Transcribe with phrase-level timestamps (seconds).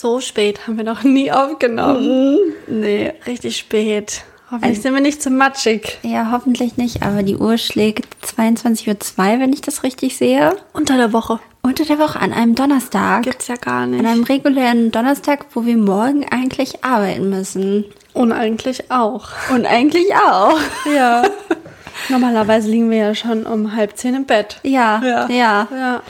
[0.00, 2.36] So spät haben wir noch nie aufgenommen.
[2.68, 2.80] Mhm.
[2.82, 3.12] Nee.
[3.26, 4.22] Richtig spät.
[4.48, 5.98] Hoffentlich sind wir nicht zu matschig.
[6.04, 10.54] Ja, hoffentlich nicht, aber die Uhr schlägt 22.02 Uhr, wenn ich das richtig sehe.
[10.72, 11.40] Unter der Woche.
[11.62, 13.24] Unter der Woche an einem Donnerstag.
[13.24, 13.98] Gibt's ja gar nicht.
[13.98, 17.84] An einem regulären Donnerstag, wo wir morgen eigentlich arbeiten müssen.
[18.12, 19.30] Und eigentlich auch.
[19.52, 20.60] Und eigentlich auch.
[20.94, 21.24] Ja.
[22.08, 24.60] Normalerweise liegen wir ja schon um halb zehn im Bett.
[24.62, 25.28] Ja, Ja.
[25.28, 25.68] ja.
[25.72, 26.02] Ja.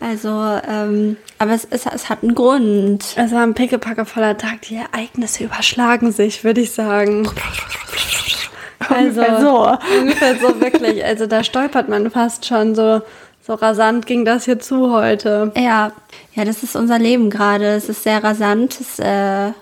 [0.00, 0.28] Also,
[0.68, 3.04] ähm, aber es, ist, es hat einen Grund.
[3.16, 4.62] Es war ein pickepackevoller Tag.
[4.62, 7.28] Die Ereignisse überschlagen sich, würde ich sagen.
[8.88, 9.78] Also, Ungefähr so.
[10.00, 11.02] Ungefähr so, wirklich.
[11.04, 13.00] Also da stolpert man fast schon so.
[13.44, 15.50] So rasant ging das hier zu heute.
[15.56, 15.92] Ja,
[16.34, 17.64] ja, das ist unser Leben gerade.
[17.64, 18.78] Es ist sehr rasant.
[18.78, 19.52] Es, äh,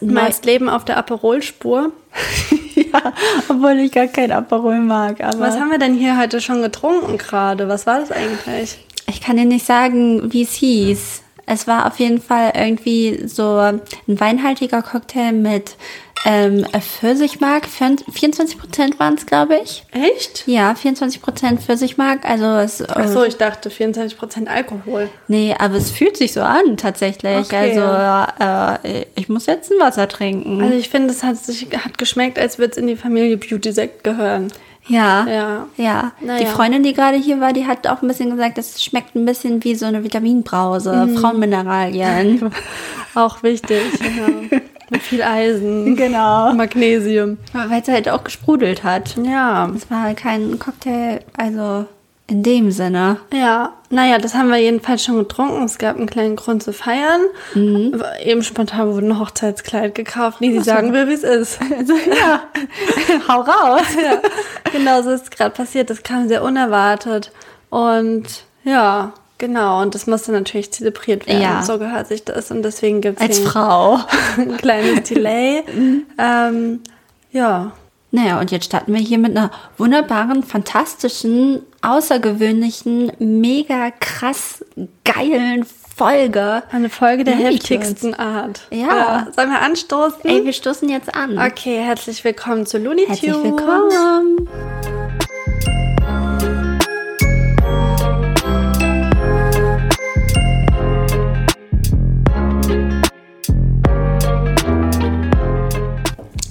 [0.00, 1.92] Du meinst Leben auf der Aperol-Spur.
[2.74, 3.12] ja,
[3.48, 5.20] obwohl ich gar kein Aperol mag.
[5.20, 7.68] Aber Was haben wir denn hier heute schon getrunken gerade?
[7.68, 8.78] Was war das eigentlich?
[9.08, 11.22] Ich kann dir nicht sagen, wie es hieß.
[11.50, 15.76] Es war auf jeden Fall irgendwie so ein weinhaltiger Cocktail mit
[16.26, 17.66] ähm, Pfirsichmark.
[17.66, 19.84] 24% waren es, glaube ich.
[19.92, 20.46] Echt?
[20.46, 22.28] Ja, 24% Pfirsichmark.
[22.28, 25.08] Also es, Ach so, ich dachte 24% Alkohol.
[25.28, 27.46] Nee, aber es fühlt sich so an, tatsächlich.
[27.46, 27.78] Okay.
[27.78, 30.60] Also, äh, ich muss jetzt ein Wasser trinken.
[30.60, 33.72] Also ich finde, es hat, sich, hat geschmeckt, als würde es in die Familie Beauty
[33.72, 34.52] Sekt gehören.
[34.88, 35.26] Ja.
[35.26, 35.66] Ja.
[35.76, 36.12] Ja.
[36.20, 36.40] Naja.
[36.40, 39.24] Die Freundin, die gerade hier war, die hat auch ein bisschen gesagt, es schmeckt ein
[39.24, 41.16] bisschen wie so eine Vitaminbrause, Mhm.
[41.18, 42.50] Frauenmineralien.
[43.14, 43.82] Auch wichtig.
[44.00, 44.58] Ja.
[44.90, 45.96] Mit viel Eisen.
[45.96, 46.52] Genau.
[46.54, 47.36] Magnesium.
[47.52, 49.16] Weil es halt auch gesprudelt hat.
[49.22, 49.70] Ja.
[49.76, 51.84] Es war halt kein Cocktail, also
[52.28, 53.16] in dem Sinne.
[53.32, 55.64] Ja, naja, das haben wir jedenfalls schon getrunken.
[55.64, 57.22] Es gab einen kleinen Grund zu feiern.
[58.22, 60.42] Eben spontan wurde ein Hochzeitskleid gekauft.
[60.42, 61.58] Nee, sie sagen will, wie es ist.
[61.78, 62.42] Also, ja,
[63.28, 63.82] hau raus.
[64.02, 64.20] ja,
[64.72, 65.88] genau so ist es gerade passiert.
[65.88, 67.32] Das kam sehr unerwartet.
[67.70, 68.26] Und
[68.62, 69.80] ja, genau.
[69.80, 71.40] Und das musste natürlich zelebriert werden.
[71.40, 71.62] Ja.
[71.62, 72.50] So gehört sich das.
[72.50, 74.00] Und deswegen gibt es Als Frau.
[74.36, 75.62] ein kleines Delay.
[76.18, 76.80] ähm,
[77.32, 77.72] ja.
[78.10, 84.64] Naja, und jetzt starten wir hier mit einer wunderbaren, fantastischen, außergewöhnlichen, mega krass
[85.04, 86.62] geilen Folge.
[86.70, 88.62] Eine Folge der Looney heftigsten Art.
[88.70, 89.26] Ja.
[89.36, 90.22] Sollen wir anstoßen?
[90.24, 91.38] Ey, wir stoßen jetzt an.
[91.38, 93.44] Okay, herzlich willkommen zu Looney Herzlich Tunes.
[93.44, 94.48] willkommen.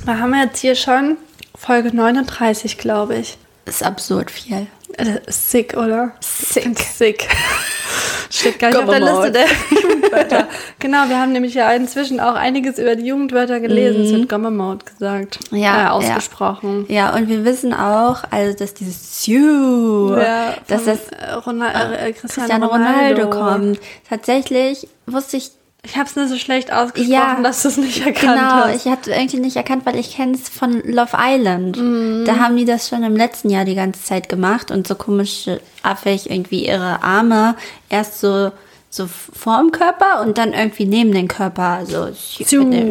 [0.05, 1.17] Wir haben jetzt hier schon
[1.57, 3.37] Folge 39, glaube ich.
[3.65, 4.67] Ist absurd viel.
[4.95, 6.13] Das ist sick, oder?
[6.21, 6.79] Sick.
[6.79, 7.27] Sick.
[8.29, 9.45] Steht gar nicht auf der Liste der
[9.81, 10.47] Jugendwörter.
[10.79, 14.05] genau, wir haben nämlich ja inzwischen auch einiges über die Jugendwörter gelesen.
[14.05, 15.39] Es wird Gomma Mode gesagt.
[15.51, 15.57] Mhm.
[15.57, 16.85] Ja, äh, ausgesprochen.
[16.89, 22.13] Ja, und wir wissen auch, also, dass dieses Sue, Ja, dass das äh, Ronal äh,
[22.13, 23.79] Cristiano, Cristiano Ronaldo, Ronaldo kommt.
[24.09, 25.51] Tatsächlich wusste ich
[25.89, 28.85] Ich habe es nur so schlecht ausgesprochen, Ja, dass du es nicht erkannt Genau, hast.
[28.85, 31.77] ich hatte irgendwie nicht erkannt, weil ich kenne es von Love Island.
[31.77, 32.25] Mhm.
[32.25, 35.49] Da haben die das schon im letzten Jahr die ganze Zeit gemacht und so komisch
[35.83, 37.55] affig irgendwie ihre Arme
[37.89, 38.51] erst so
[38.89, 41.61] so vorm Körper und dann irgendwie neben den Körper.
[41.79, 42.07] Also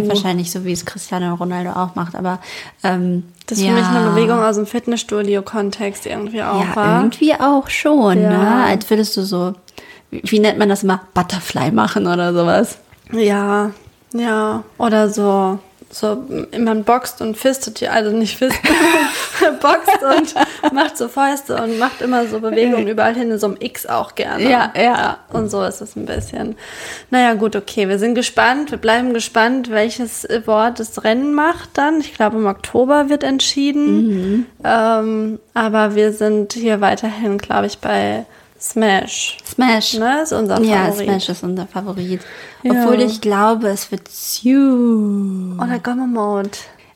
[0.08, 2.38] wahrscheinlich so wie es Cristiano Ronaldo auch macht, aber
[2.84, 3.70] ähm, das ist ja.
[3.70, 6.98] für mich eine Bewegung aus dem Fitnessstudio-Kontext irgendwie auch, Ja, war.
[7.00, 8.28] irgendwie auch schon, Ja.
[8.30, 8.64] ne?
[8.66, 9.54] Als würdest du so,
[10.10, 12.78] wie, wie nennt man das immer, Butterfly machen oder sowas.
[13.12, 13.72] Ja,
[14.12, 14.64] ja.
[14.78, 15.58] Oder so,
[15.90, 16.24] so,
[16.58, 18.64] man boxt und fistet, ja, also nicht fistet,
[19.60, 23.56] boxt und macht so Fäuste und macht immer so Bewegungen überall hin, in so einem
[23.60, 24.50] X auch gerne.
[24.50, 25.18] Ja, ja.
[25.32, 26.56] Und so ist es ein bisschen.
[27.10, 32.00] Naja, gut, okay, wir sind gespannt, wir bleiben gespannt, welches Wort das Rennen macht dann.
[32.00, 34.08] Ich glaube, im Oktober wird entschieden.
[34.08, 34.46] Mhm.
[34.64, 38.26] Ähm, aber wir sind hier weiterhin, glaube ich, bei
[38.70, 39.38] Smash.
[39.44, 39.94] Smash.
[39.94, 41.06] Ne, ist unser Ja, Favorit.
[41.06, 42.20] Smash ist unser Favorit.
[42.62, 42.72] Ja.
[42.72, 45.54] Obwohl ich glaube, es wird Sue.
[45.56, 45.64] Oder.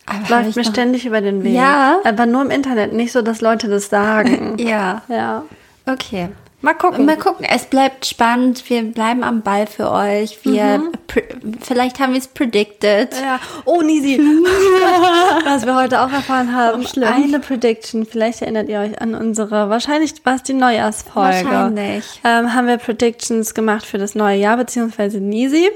[0.07, 1.55] Aber hab Läuft mir ständig über den Weg.
[1.55, 2.01] Ja.
[2.05, 4.57] Aber nur im Internet, nicht so, dass Leute das sagen.
[4.59, 5.45] Ja, ja.
[5.87, 6.29] okay.
[6.63, 7.07] Mal gucken.
[7.07, 8.69] Mal gucken, es bleibt spannend.
[8.69, 10.39] Wir bleiben am Ball für euch.
[10.45, 11.25] Wir pre-
[11.63, 13.15] vielleicht haben wir es predicted.
[13.19, 13.41] Ja.
[13.65, 14.19] Oh, Nisi.
[15.45, 16.83] Was wir heute auch erfahren haben.
[16.85, 17.09] Oh, schlimm.
[17.11, 18.05] eine Prediction.
[18.05, 21.45] Vielleicht erinnert ihr euch an unsere, wahrscheinlich war es die Neujahrsfolge.
[21.47, 22.05] Wahrscheinlich.
[22.25, 25.71] Ähm, haben wir Predictions gemacht für das neue Jahr, beziehungsweise Nisi.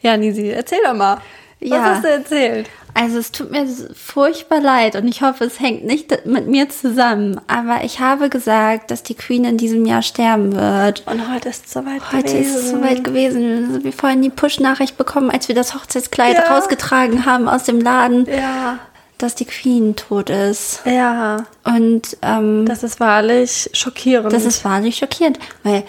[0.00, 1.18] Ja, Nisi, erzähl doch mal.
[1.60, 1.82] Was Ja.
[1.84, 2.68] hast du erzählt?
[2.94, 3.64] Also es tut mir
[3.94, 7.40] furchtbar leid und ich hoffe, es hängt nicht mit mir zusammen.
[7.46, 11.04] Aber ich habe gesagt, dass die Queen in diesem Jahr sterben wird.
[11.06, 12.40] Und heute ist es soweit Heute gewesen.
[12.40, 13.66] ist es soweit gewesen.
[13.68, 16.54] Also wir vorhin die Push-Nachricht bekommen, als wir das Hochzeitskleid Ja.
[16.56, 18.78] rausgetragen haben aus dem Laden, Ja.
[19.18, 20.80] dass die Queen tot ist.
[20.84, 21.44] Ja.
[21.64, 24.32] Und ähm, Das ist wahrlich schockierend.
[24.32, 25.84] das ist wahrlich schockierend, weil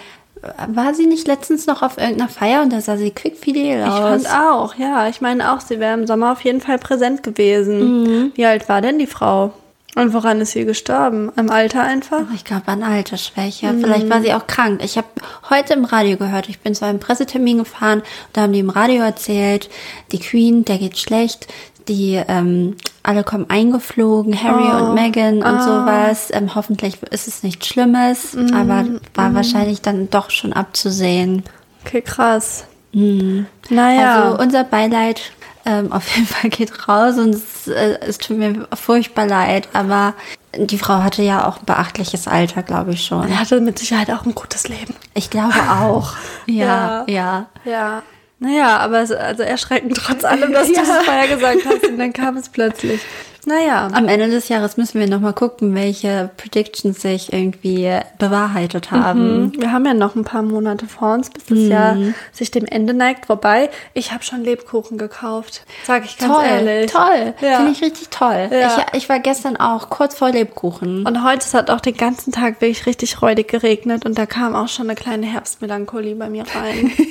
[0.67, 4.23] war sie nicht letztens noch auf irgendeiner Feier und da sah sie quickfidel Ich aus?
[4.23, 5.07] fand auch, ja.
[5.09, 8.03] Ich meine auch, sie wäre im Sommer auf jeden Fall präsent gewesen.
[8.03, 8.31] Mhm.
[8.35, 9.51] Wie alt war denn die Frau?
[9.95, 11.31] Und woran ist sie gestorben?
[11.35, 12.21] Im Alter einfach?
[12.35, 13.73] Ich glaube an Altersschwäche.
[13.81, 14.81] Vielleicht war sie auch krank.
[14.83, 15.07] Ich habe
[15.49, 19.01] heute im Radio gehört, ich bin zu einem Pressetermin gefahren, da haben die im Radio
[19.03, 19.67] erzählt,
[20.11, 21.47] die Queen, der geht schlecht,
[21.89, 26.29] die ähm, alle kommen eingeflogen, Harry und Meghan und sowas.
[26.31, 31.43] Ähm, hoffentlich ist es nichts Schlimmes, aber war wahrscheinlich dann doch schon abzusehen.
[31.85, 32.65] Okay, krass.
[33.69, 34.23] Naja.
[34.23, 35.21] Also unser Beileid
[35.65, 40.13] ähm, auf jeden Fall geht raus und es, äh, es tut mir furchtbar leid, aber
[40.55, 43.27] die Frau hatte ja auch ein beachtliches Alter, glaube ich schon.
[43.29, 44.95] er hatte mit Sicherheit auch ein gutes Leben.
[45.13, 46.13] Ich glaube auch.
[46.47, 47.05] Ja, Ja.
[47.07, 47.45] ja.
[47.65, 48.03] Ja.
[48.39, 50.81] Naja, aber es, also erschreckend trotz allem, dass du Ja.
[50.81, 53.01] es vorher gesagt hast und dann kam es plötzlich.
[53.45, 53.87] Naja.
[53.91, 59.43] Am Ende des Jahres müssen wir nochmal gucken, welche Predictions sich irgendwie bewahrheitet haben.
[59.43, 59.61] Mhm.
[59.61, 61.97] Wir haben ja noch ein paar Monate vor uns, bis das Jahr
[62.31, 63.29] sich dem Ende neigt.
[63.29, 65.63] Wobei, ich habe schon Lebkuchen gekauft.
[65.85, 66.91] Sag ich ganz Toll, ehrlich.
[66.91, 67.33] toll.
[67.41, 67.57] Ja.
[67.57, 68.49] Finde ich richtig toll.
[68.51, 68.85] Ja.
[68.93, 71.05] Ich, ich war gestern auch kurz vor Lebkuchen.
[71.05, 74.55] Und heute es hat auch den ganzen Tag wirklich richtig räudig geregnet und da kam
[74.55, 76.91] auch schon eine kleine Herbstmelancholie bei mir rein.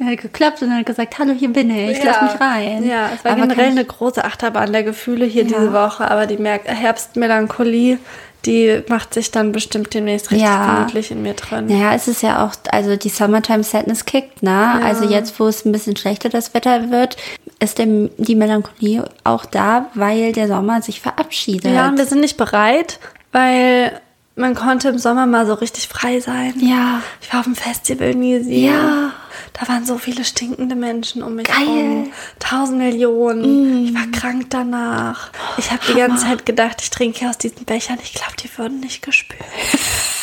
[0.00, 2.84] Er hat geklappt und hat gesagt, hallo, hier bin ich, lass mich rein.
[2.86, 5.48] Ja, es war Aber generell eine große Achterbahn der Gefühle hier Ja.
[5.58, 7.98] diese Woche, aber die Mer Herbstmelancholie,
[8.46, 10.76] die macht sich dann bestimmt demnächst richtig Ja.
[10.76, 11.66] gemütlich in mir drin.
[11.66, 14.80] Naja, es ist ja auch, also die Summertime Sadness kickt, ne?
[14.84, 17.16] Also jetzt, wo es ein bisschen schlechter das Wetter wird,
[17.60, 21.72] ist der, die Melancholie auch da, weil der Sommer sich verabschiedet.
[21.72, 23.00] Ja, und wir sind nicht bereit,
[23.32, 24.00] weil
[24.38, 26.54] man konnte im Sommer mal so richtig frei sein.
[26.60, 27.02] Ja.
[27.20, 28.66] Ich war auf dem Festival Nisi.
[28.66, 29.12] Ja.
[29.52, 31.66] Da waren so viele stinkende Menschen um mich Geil.
[31.66, 31.68] Mm.
[31.68, 32.12] rum.
[32.38, 33.86] Tausend Millionen.
[33.86, 35.30] Ich war krank danach.
[35.58, 37.98] Ich habe die ganze Zeit gedacht, ich trinke aus diesen Bechern.
[38.02, 39.42] Ich glaube, die würden nicht gespült.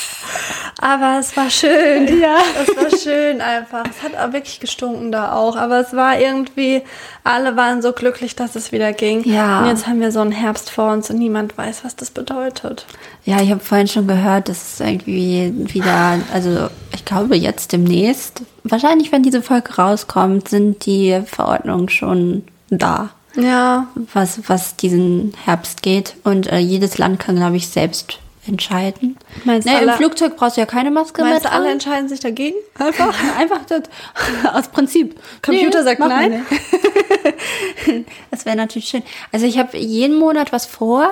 [0.82, 2.20] Aber es war schön.
[2.20, 2.38] Ja.
[2.62, 3.84] Es war schön einfach.
[3.90, 5.56] Es hat auch wirklich gestunken da auch.
[5.56, 6.82] Aber es war irgendwie,
[7.24, 9.24] alle waren so glücklich, dass es wieder ging.
[9.24, 9.62] Ja.
[9.62, 12.86] Und jetzt haben wir so einen Herbst vor uns und niemand weiß, was das bedeutet.
[13.24, 18.42] Ja, ich habe vorhin schon gehört, dass es irgendwie wieder, also ich glaube jetzt demnächst,
[18.64, 23.88] wahrscheinlich wenn diese Folge rauskommt, sind die Verordnungen schon da, Ja.
[24.14, 26.16] was, was diesen Herbst geht.
[26.24, 29.18] Und äh, jedes Land kann, glaube ich, selbst entscheiden.
[29.44, 32.08] Meinst du Ne, Im Flugzeug brauchst du ja keine Maske mehr Meinst du, alle entscheiden
[32.10, 32.56] sich dagegen?
[32.80, 33.16] Einfach?
[33.38, 33.84] Einfach das,
[34.54, 35.20] aus Prinzip.
[35.42, 38.06] Computer sagt machen wir nein.
[38.32, 39.04] das wäre natürlich schön.
[39.32, 41.10] Also ich habe jeden Monat was vor.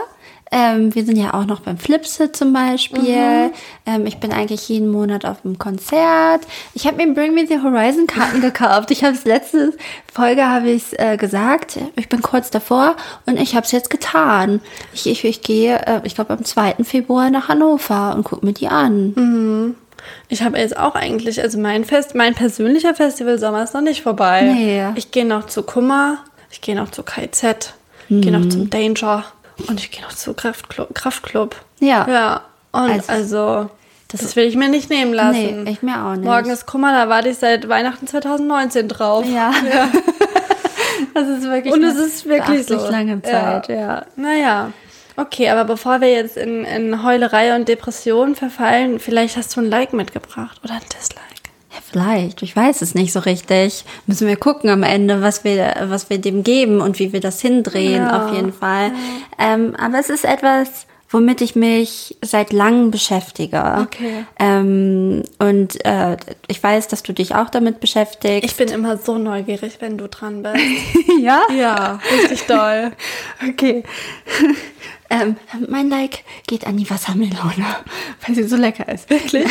[0.55, 3.51] Ähm, wir sind ja auch noch beim Flipsit zum Beispiel.
[3.87, 6.41] Ähm, ich bin eigentlich jeden Monat auf einem Konzert.
[6.75, 8.91] Ich habe mir Bring Me the Horizon Karten gekauft.
[8.91, 9.73] Ich habe es letzte
[10.13, 11.79] Folge habe ich äh, gesagt.
[11.95, 12.95] Ich bin kurz davor
[13.25, 14.61] und ich habe es jetzt getan.
[14.93, 16.75] Ich, ich, ich gehe, äh, ich glaube am 2.
[16.83, 19.75] Februar nach Hannover und gucke mir die an.
[20.29, 24.03] Ich habe jetzt auch eigentlich, also mein Fest, mein persönlicher Festival Sommer ist noch nicht
[24.03, 24.43] vorbei.
[24.43, 24.83] Nee.
[24.93, 26.19] Ich gehe noch zu Kummer,
[26.51, 27.73] ich gehe noch zu KZ,
[28.09, 29.25] ich gehe noch zum Danger
[29.67, 30.93] und ich gehe noch zu Kraftclub.
[30.93, 31.55] Kraftclub.
[31.79, 32.07] Ja.
[32.09, 32.41] Ja.
[32.71, 33.69] Und Also- also,
[34.09, 35.63] das, will ich mir nicht nehmen lassen.
[35.63, 36.23] Nee, ich mir auch nicht.
[36.25, 39.25] Morgen ist Kummer, da warte ich seit Weihnachten 2019 drauf.
[39.33, 39.51] Ja.
[41.13, 42.75] Das ist wirklich Und es ist wirklich so.
[42.89, 43.75] lange Zeit, ja.
[43.75, 44.05] ja.
[44.15, 44.71] Naja.
[45.15, 49.69] Okay, aber bevor wir jetzt in, in Heulerei und Depression verfallen, vielleicht hast du ein
[49.69, 51.21] Like mitgebracht oder ein Dislike.
[51.93, 52.41] Ja, vielleicht.
[52.41, 53.85] Ich weiß es nicht so richtig.
[54.07, 57.41] Müssen wir gucken am Ende, was wir, was wir dem geben und wie wir das
[57.41, 58.25] hindrehen, Ja.
[58.27, 58.91] auf jeden Fall.
[59.39, 63.77] Ähm, aber es ist etwas, womit ich mich seit langem beschäftige.
[63.81, 64.25] Okay.
[64.39, 66.17] Ähm, und äh,
[66.47, 68.43] ich weiß, dass du dich auch damit beschäftigst.
[68.43, 70.55] Ich bin immer so neugierig, wenn du dran bist.
[71.21, 71.41] ja?
[71.55, 72.91] ja, richtig doll.
[73.47, 73.83] Okay.
[75.09, 75.35] ähm,
[75.69, 77.65] mein Like geht an die Wassermelone,
[78.25, 79.09] weil sie so lecker ist.
[79.11, 79.45] Wirklich?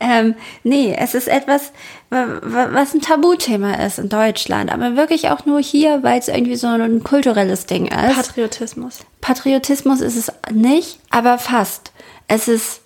[0.00, 1.72] Ähm, nee, es ist etwas,
[2.10, 6.28] wa- wa- was ein Tabuthema ist in Deutschland, aber wirklich auch nur hier, weil es
[6.28, 8.14] irgendwie so ein kulturelles Ding ist.
[8.16, 9.00] Patriotismus.
[9.20, 11.92] Patriotismus ist es nicht, aber fast.
[12.28, 12.80] Es ist,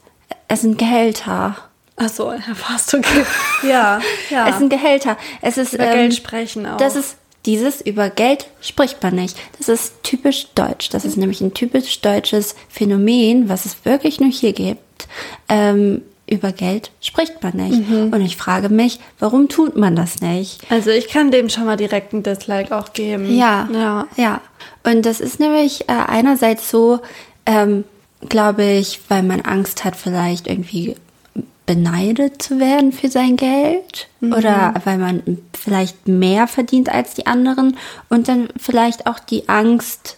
[0.49, 1.57] es sind Gehälter.
[1.97, 3.25] Achso, ja, fast okay.
[3.62, 4.00] Ja,
[4.31, 4.49] ja.
[4.49, 5.16] Es sind Gehälter.
[5.40, 6.78] Es ist Über ähm, Geld sprechen auch.
[6.78, 9.37] Das ist dieses über Geld spricht man nicht.
[9.59, 10.90] Das ist typisch deutsch.
[10.90, 15.09] Das ist nämlich ein typisch deutsches Phänomen, was es wirklich nur hier gibt.
[15.49, 16.02] Ähm,
[16.33, 17.89] über Geld spricht man nicht.
[17.89, 18.12] Mhm.
[18.12, 20.61] Und ich frage mich, warum tut man das nicht?
[20.71, 23.37] also ich kann dem schon mal direkt ein Dislike auch geben.
[23.37, 24.07] Ja, Ja.
[24.17, 24.41] ja.
[24.85, 27.01] Und das ist nämlich äh, einerseits so,
[27.47, 27.85] ähm,
[28.29, 30.97] glaube ich, weil man Angst hat, vielleicht irgendwie
[31.67, 37.77] beneidet zu werden für sein Geld oder weil man vielleicht mehr verdient als die anderen
[38.09, 40.17] und dann vielleicht auch die Angst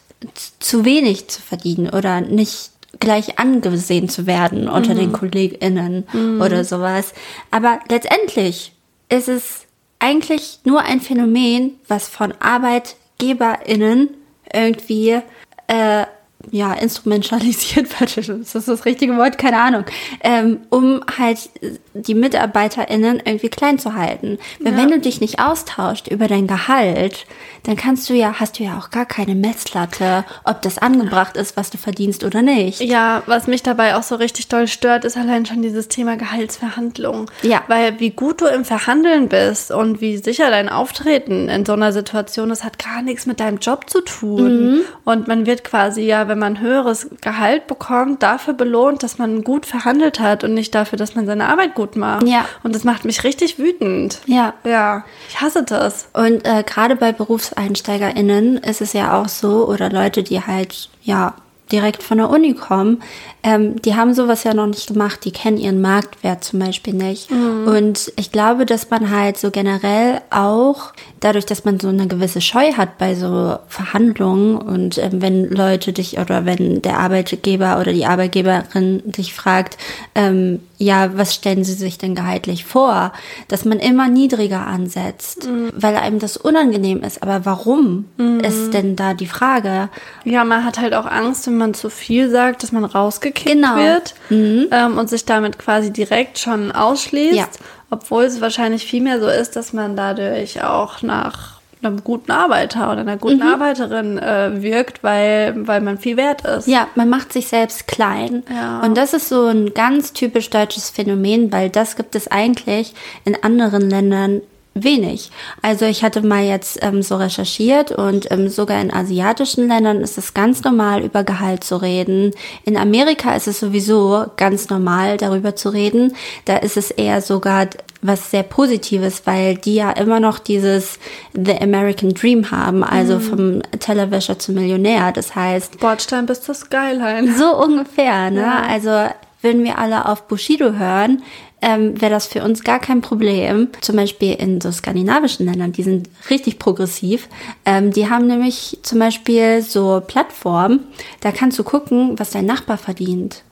[0.58, 2.70] zu wenig zu verdienen oder nicht
[3.04, 6.04] gleich angesehen zu werden unter den KollegInnen
[6.40, 7.12] oder sowas.
[7.50, 8.72] Aber letztendlich
[9.08, 9.66] ist es
[9.98, 14.10] eigentlich nur ein Phänomen, was von ArbeitgeberInnen
[14.52, 15.20] irgendwie
[15.68, 16.06] äh,
[16.50, 19.38] ja, instrumentalisiert wird, ist das das richtige Wort?
[19.38, 19.84] Keine Ahnung,
[20.22, 21.50] ähm, um halt
[21.94, 24.38] die MitarbeiterInnen irgendwie klein zu halten.
[24.60, 24.78] Weil Ja.
[24.78, 27.26] wenn du dich nicht austauscht über dein Gehalt,
[27.62, 31.56] dann kannst du ja, hast du ja auch gar keine Messlatte, ob das angebracht ist,
[31.56, 32.80] was du verdienst oder nicht.
[32.80, 37.30] Ja, was mich dabei auch so richtig doll stört, ist allein schon dieses Thema Gehaltsverhandlung.
[37.42, 37.62] Ja.
[37.68, 41.92] Weil wie gut du im Verhandeln bist und wie sicher dein Auftreten in so einer
[41.92, 44.80] Situation ist, hat gar nichts mit deinem Job zu tun.
[45.04, 49.66] Und man wird quasi ja, wenn man höheres Gehalt bekommt, dafür belohnt, dass man gut
[49.66, 52.26] verhandelt hat und nicht dafür, dass man seine Arbeit gut macht.
[52.26, 52.46] Ja.
[52.62, 54.20] Und das macht mich richtig wütend.
[54.26, 54.54] Ja.
[54.64, 56.08] Ja, ich hasse das.
[56.12, 61.34] Und äh, gerade bei BerufseinsteigerInnen ist es ja auch so, oder Leute, die halt, ja,
[61.72, 63.02] direkt von der Uni kommen,
[63.42, 67.30] ähm, die haben sowas ja noch nicht gemacht, die kennen ihren Marktwert zum Beispiel nicht.
[67.30, 72.40] Und ich glaube, dass man halt so generell auch, dadurch, dass man so eine gewisse
[72.40, 77.92] Scheu hat bei so Verhandlungen und ähm, wenn Leute dich oder wenn der Arbeitgeber oder
[77.92, 79.78] die Arbeitgeberin dich fragt,
[80.14, 83.12] ähm, ja, was stellen sie sich denn gehaltlich vor,
[83.48, 87.22] dass man immer niedriger ansetzt, weil einem das unangenehm ist.
[87.22, 88.04] Aber warum
[88.42, 89.88] ist denn da die Frage?
[90.24, 93.76] Ja, man hat halt auch Angst, wenn man zu viel sagt, dass man rausgekickt Genau.
[93.76, 97.34] wird ähm, und sich damit quasi direkt schon ausschließt.
[97.34, 97.46] Ja.
[97.90, 103.00] Obwohl es wahrscheinlich vielmehr so ist, dass man dadurch auch nach einem guten Arbeiter oder
[103.00, 103.20] einer Mhm.
[103.20, 106.66] guten Arbeiterin äh, wirkt, weil, weil man viel wert ist.
[106.68, 108.42] Ja, man macht sich selbst klein.
[108.52, 108.80] Ja.
[108.80, 113.42] Und das ist so ein ganz typisch deutsches Phänomen, weil das gibt es eigentlich in
[113.42, 114.40] anderen Ländern
[114.76, 115.30] wenig.
[115.62, 120.18] Also ich hatte mal jetzt ähm, so recherchiert und ähm, sogar in asiatischen Ländern ist
[120.18, 122.32] es ganz normal, über Gehalt zu reden.
[122.64, 126.16] In Amerika ist es sowieso ganz normal, darüber zu reden.
[126.44, 127.68] Da ist es eher sogar
[128.04, 130.98] was sehr Positives, weil die ja immer noch dieses
[131.32, 135.10] The American Dream haben, also vom Tellerwäscher zum Millionär.
[135.10, 137.32] Das heißt, Bordstein bis zur Skyline.
[137.34, 138.42] so ungefähr, ne?
[138.42, 138.62] Ja.
[138.68, 141.22] Also, wenn wir alle auf Bushido hören,
[141.64, 143.68] ähm, wäre das für uns gar kein Problem.
[143.80, 147.26] Zum Beispiel in so skandinavischen Ländern, die sind richtig progressiv.
[147.64, 150.80] Ähm, die haben nämlich zum Beispiel so Plattformen,
[151.20, 153.42] da kannst du gucken, was dein Nachbar verdient.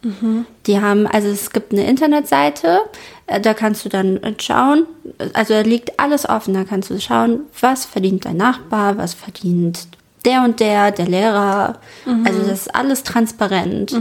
[0.66, 2.80] Die haben, also es gibt eine Internetseite,
[3.26, 4.86] äh, da kannst du dann schauen,
[5.32, 9.88] also da liegt alles offen, da kannst du schauen, was verdient dein Nachbar, was verdient
[10.24, 11.78] der und der, der Lehrer.
[12.24, 13.92] Also das ist alles transparent.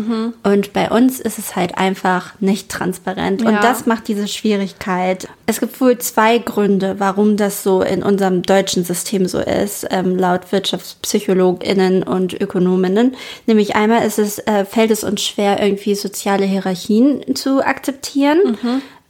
[0.44, 3.42] Und bei uns ist es halt einfach nicht transparent.
[3.44, 3.62] Und Ja.
[3.62, 5.28] das macht diese Schwierigkeit.
[5.48, 10.18] Es gibt wohl zwei Gründe, warum das so in unserem deutschen System so ist, ähm,
[10.18, 13.16] laut WirtschaftspsychologInnen und Ökonominnen.
[13.48, 18.58] Nämlich einmal ist es, äh, fällt es uns schwer, irgendwie soziale Hierarchien zu akzeptieren.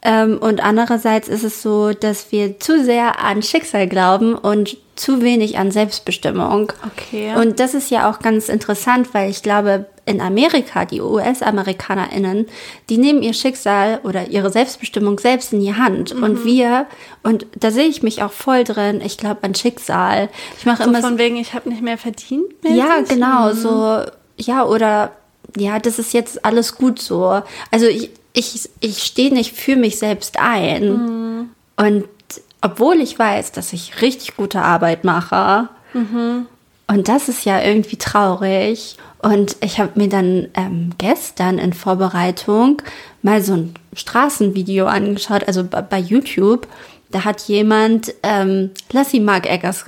[0.04, 5.22] Ähm, und andererseits ist es so, dass wir zu sehr an Schicksal glauben und zu
[5.22, 6.72] wenig an Selbstbestimmung.
[6.86, 7.34] Okay.
[7.36, 12.46] Und das ist ja auch ganz interessant, weil ich glaube, in Amerika, die US-AmerikanerInnen,
[12.90, 16.14] die nehmen ihr Schicksal oder ihre Selbstbestimmung selbst in die Hand.
[16.14, 16.22] Mhm.
[16.22, 16.86] Und wir,
[17.22, 20.28] und da sehe ich mich auch voll drin, ich glaube an Schicksal.
[20.58, 22.46] Ich mache So immer von wegen, ich habe nicht mehr verdient.
[22.64, 24.02] ja, genau, so,
[24.36, 25.12] ja, oder,
[25.56, 27.40] ja, das ist jetzt alles gut so.
[27.70, 31.50] Also ich, ich, ich stehe nicht für mich selbst ein.
[31.76, 32.04] Und
[32.60, 35.68] obwohl ich weiß, dass ich richtig gute Arbeit mache,
[36.86, 38.96] und das ist ja irgendwie traurig.
[39.18, 42.82] Und ich habe mir dann ähm, gestern in Vorbereitung
[43.22, 46.66] mal so ein Straßenvideo angeschaut, also bei, YouTube.
[47.10, 49.84] Da hat jemand, ähm, lass sie Mark Eggers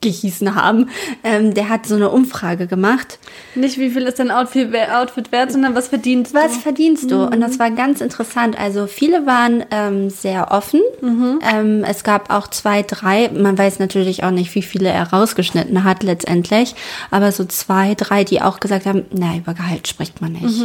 [0.00, 0.88] gehießen haben,
[1.24, 3.18] ähm, der hat so eine Umfrage gemacht.
[3.54, 6.60] Nicht wie viel ist dein Outfit, Outfit wert, sondern was verdienst Was du?
[6.60, 7.24] verdienst du?
[7.24, 8.58] Und das war ganz interessant.
[8.58, 10.80] Also viele waren ähm, sehr offen.
[11.52, 13.30] Ähm, es gab auch zwei, drei.
[13.30, 16.74] Man weiß natürlich auch nicht, wie viele er rausgeschnitten hat letztendlich.
[17.10, 20.64] Aber so zwei, drei, die auch gesagt haben, na, über Gehalt spricht man nicht.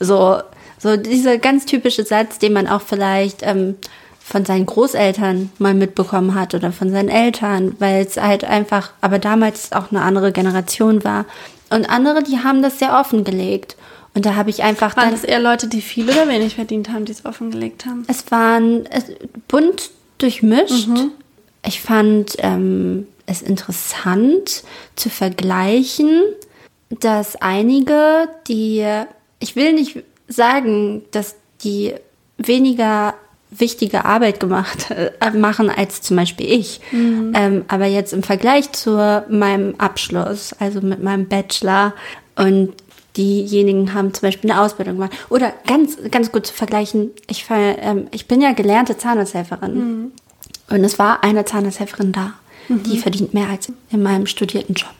[0.00, 0.38] So,
[0.78, 3.76] so dieser ganz typische Satz, den man auch vielleicht ähm,
[4.26, 9.18] von seinen Großeltern mal mitbekommen hat oder von seinen Eltern, weil es halt einfach, aber
[9.18, 11.26] damals auch eine andere Generation war.
[11.68, 13.76] Und andere, die haben das sehr offengelegt.
[14.14, 16.88] Und da habe ich einfach Waren dann, das eher Leute, die viel oder wenig verdient
[16.88, 18.04] haben, die es offengelegt haben?
[18.08, 19.04] es waren es,
[19.46, 20.88] bunt durchmischt.
[21.66, 24.64] Ich fand ähm, es interessant
[24.96, 26.22] zu vergleichen,
[26.88, 28.86] dass einige, die,
[29.38, 31.94] ich will nicht sagen, dass die
[32.38, 33.14] weniger
[33.58, 36.80] wichtige Arbeit gemacht äh, machen als zum Beispiel ich.
[37.34, 41.94] Ähm, aber jetzt im Vergleich zu meinem Abschluss, also mit meinem Bachelor
[42.36, 42.72] und
[43.16, 45.12] diejenigen haben zum Beispiel eine Ausbildung gemacht.
[45.30, 50.12] Oder ganz, ganz gut zu vergleichen, ich, ähm, ich bin ja gelernte Zahnarzthelferin.
[50.70, 52.32] Und es war eine Zahnarzthelferin da,
[52.68, 54.94] die verdient mehr als in meinem studierten Job.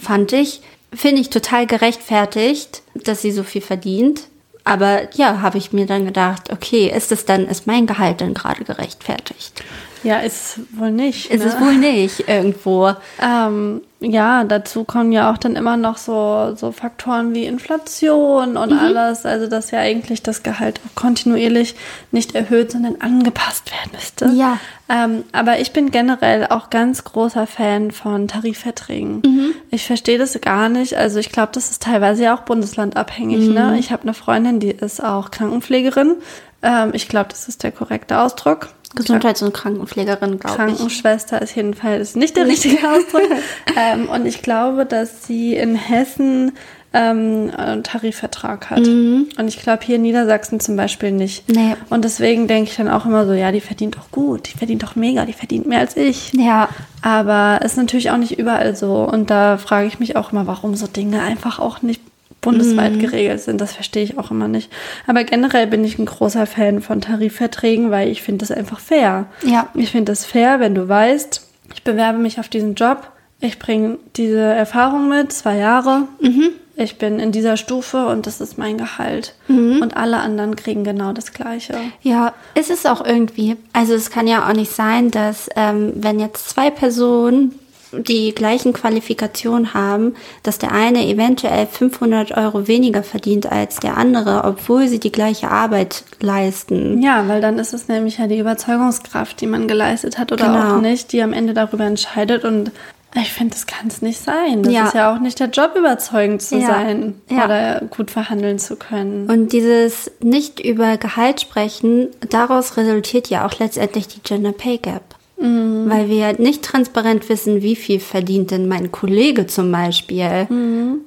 [0.00, 0.60] Fand ich,
[0.92, 4.22] finde ich total gerechtfertigt, dass sie so viel verdient.
[4.64, 8.34] Aber ja, habe ich mir dann gedacht, okay, ist es dann, ist mein Gehalt dann
[8.34, 9.62] gerade gerechtfertigt?
[10.02, 11.30] Ja, ist wohl nicht.
[11.30, 11.50] Ist ne?
[11.52, 12.92] es wohl nicht irgendwo.
[13.22, 18.72] Ähm, ja, dazu kommen ja auch dann immer noch so, so Faktoren wie Inflation und
[18.72, 18.78] Mhm.
[18.78, 19.26] alles.
[19.26, 21.74] Also, dass ja eigentlich das Gehalt auch kontinuierlich
[22.10, 24.26] nicht erhöht, sondern angepasst werden müsste.
[24.34, 24.58] Ja.
[24.88, 29.20] Ähm, aber ich bin generell auch ganz großer Fan von Tarifverträgen.
[29.24, 29.52] Mhm.
[29.70, 30.94] Ich verstehe das gar nicht.
[30.96, 33.48] Also, ich glaube, das ist teilweise ja auch bundeslandabhängig.
[33.48, 33.54] Mhm.
[33.54, 33.76] Ne?
[33.78, 36.14] Ich habe eine Freundin, die ist auch Krankenpflegerin.
[36.62, 38.68] Ähm, ich glaube, das ist der korrekte Ausdruck.
[38.94, 40.76] Gesundheits- und Krankenpflegerin, glaube ich.
[40.76, 43.22] Krankenschwester ist jedenfalls nicht der richtige Ausdruck.
[43.76, 46.52] ähm, und ich glaube, dass sie in Hessen
[46.92, 48.80] ähm, einen Tarifvertrag hat.
[48.80, 51.48] Und ich glaube hier in Niedersachsen zum Beispiel nicht.
[51.48, 51.54] Mhm.
[51.54, 51.76] Nee.
[51.88, 54.82] Und deswegen denke ich dann auch immer so, ja, die verdient doch gut, die verdient
[54.82, 56.32] doch mega, die verdient mehr als ich.
[56.32, 56.68] Ja,
[57.02, 59.04] Aber ist natürlich auch nicht überall so.
[59.04, 62.02] Und da frage ich mich auch immer, warum so Dinge einfach auch nicht
[62.40, 62.98] bundesweit Mhm.
[63.00, 63.60] geregelt sind.
[63.60, 64.70] Das verstehe ich auch immer nicht.
[65.06, 69.26] Aber generell bin ich ein großer Fan von Tarifverträgen, weil ich finde das einfach fair.
[69.44, 69.68] Ja.
[69.74, 73.98] Ich finde es fair, wenn du weißt, ich bewerbe mich auf diesen Job, ich bringe
[74.16, 76.02] diese Erfahrung mit, zwei Jahre.
[76.20, 76.50] Mhm.
[76.76, 79.34] Ich bin in dieser Stufe und das ist mein Gehalt.
[79.48, 81.74] Und alle anderen kriegen genau das Gleiche.
[82.00, 83.56] Ja, ist es auch irgendwie.
[83.74, 87.54] Also es kann ja auch nicht sein, dass ähm, wenn jetzt zwei Personen
[87.92, 94.44] die gleichen Qualifikationen haben, dass der eine eventuell 500 Euro weniger verdient als der andere,
[94.44, 97.02] obwohl sie die gleiche Arbeit leisten.
[97.02, 100.76] Ja, weil dann ist es nämlich ja die Überzeugungskraft, die man geleistet hat oder Genau.
[100.76, 102.44] auch nicht, die am Ende darüber entscheidet.
[102.44, 102.70] Und
[103.16, 104.62] ich finde, das kann es nicht sein.
[104.62, 104.84] Das Ja.
[104.86, 106.66] ist ja auch nicht der Job, überzeugend zu Ja.
[106.68, 107.44] sein Ja.
[107.46, 109.28] oder gut verhandeln zu können.
[109.28, 115.02] Und dieses nicht über Gehalt sprechen, daraus resultiert ja auch letztendlich die Gender Pay Gap.
[115.42, 120.46] Weil wir nicht transparent wissen, wie viel verdient denn mein Kollege zum Beispiel.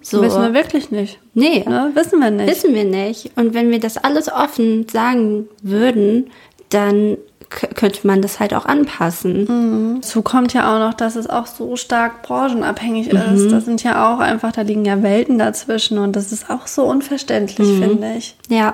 [0.02, 0.22] So.
[0.24, 1.20] Wissen wir wirklich nicht.
[1.36, 1.92] Nee, Ne?
[1.94, 2.50] Wissen wir nicht.
[2.50, 3.32] wissen wir nicht.
[3.36, 6.32] Und wenn wir das alles offen sagen würden,
[6.70, 7.18] dann
[7.76, 10.00] könnte man das halt auch anpassen.
[10.02, 13.36] Dazu kommt ja auch noch, dass es auch so stark branchenabhängig Mhm.
[13.36, 13.52] ist.
[13.52, 16.84] Da sind ja auch einfach, da liegen ja Welten dazwischen und das ist auch so
[16.86, 17.84] unverständlich, Mhm.
[17.84, 18.36] finde ich.
[18.50, 18.74] Ja.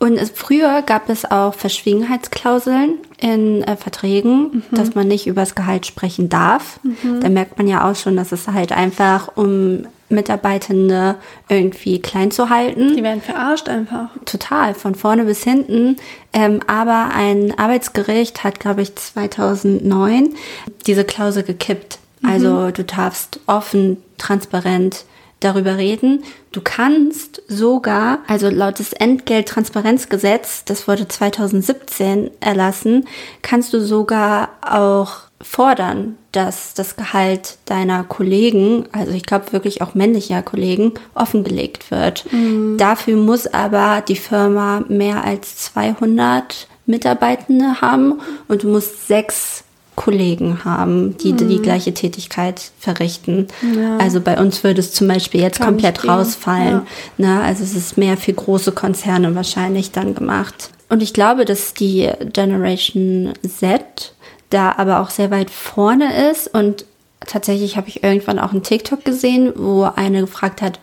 [0.00, 5.54] Und es, früher gab es auch Verschwiegenheitsklauseln in äh, Verträgen, dass man nicht über das
[5.54, 6.80] Gehalt sprechen darf.
[7.20, 11.16] Da merkt man ja auch schon, dass es halt einfach, um Mitarbeitende
[11.50, 12.96] irgendwie klein zu halten.
[12.96, 14.08] Die werden verarscht einfach.
[14.24, 15.96] Total, von vorne bis hinten.
[16.32, 20.34] Ähm, aber ein Arbeitsgericht hat, glaube ich, 2009
[20.86, 21.98] diese Klausel gekippt.
[22.22, 25.04] Also du darfst offen, transparent
[25.40, 26.22] darüber reden.
[26.52, 33.06] Du kannst sogar, also laut des Entgelttransparenzgesetz, das wurde 2017 erlassen,
[33.42, 39.94] kannst du sogar auch fordern, dass das Gehalt deiner Kollegen, also ich glaube wirklich auch
[39.94, 42.26] männlicher Kollegen, offengelegt wird.
[42.76, 49.64] Dafür muss aber die Firma mehr als 200 Mitarbeitende haben und du musst sechs
[50.00, 53.48] Kollegen haben, die die gleiche Tätigkeit verrichten.
[53.98, 56.82] Also bei uns würde es zum Beispiel jetzt Kann komplett rausfallen.
[57.18, 57.42] Ne?
[57.42, 60.70] Also es ist mehr für große Konzerne wahrscheinlich dann gemacht.
[60.88, 64.14] Und ich glaube, dass die Generation Z
[64.48, 66.46] da aber auch sehr weit vorne ist.
[66.46, 66.86] Und
[67.26, 70.80] tatsächlich habe ich irgendwann auch einen TikTok gesehen, wo eine gefragt hat,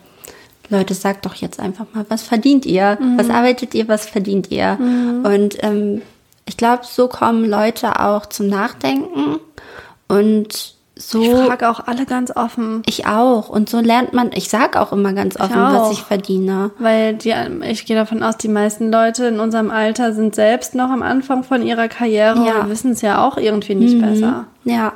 [0.70, 2.98] Leute, sagt doch jetzt einfach mal, was verdient ihr?
[3.16, 3.88] Was arbeitet ihr?
[3.88, 4.78] Was verdient ihr?
[5.24, 6.02] Und ähm,
[6.48, 9.38] ich glaube, so kommen Leute auch zum Nachdenken
[10.08, 11.22] und so.
[11.22, 12.82] Ich frage auch alle ganz offen.
[12.86, 13.48] Ich auch.
[13.48, 15.90] Und so lernt man, ich sag auch immer ganz offen, auch.
[15.90, 16.72] was ich verdiene.
[16.78, 17.32] Weil die,
[17.68, 21.44] ich gehe davon aus, die meisten Leute in unserem Alter sind selbst noch am Anfang
[21.44, 22.60] von ihrer Karriere Ja.
[22.62, 24.46] und wissen es ja auch irgendwie nicht besser.
[24.64, 24.92] Ja.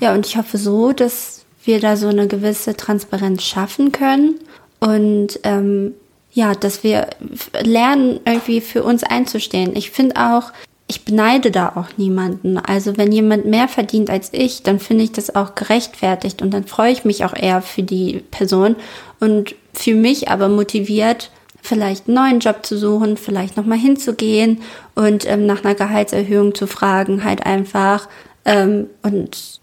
[0.00, 4.34] Ja, und ich hoffe so, dass wir da so eine gewisse Transparenz schaffen können
[4.78, 5.94] und ähm,
[6.32, 7.08] ja, dass wir
[7.62, 9.74] lernen, irgendwie für uns einzustehen.
[9.74, 10.52] Ich finde auch,
[10.90, 12.58] ich beneide da auch niemanden.
[12.58, 16.66] Also wenn jemand mehr verdient als ich, dann finde ich das auch gerechtfertigt und dann
[16.66, 18.74] freue ich mich auch eher für die Person
[19.20, 21.30] und für mich aber motiviert,
[21.62, 24.62] vielleicht einen neuen Job zu suchen, vielleicht nochmal hinzugehen
[24.96, 28.08] und ähm, nach einer Gehaltserhöhung zu fragen, halt einfach.
[28.44, 29.59] Ähm, und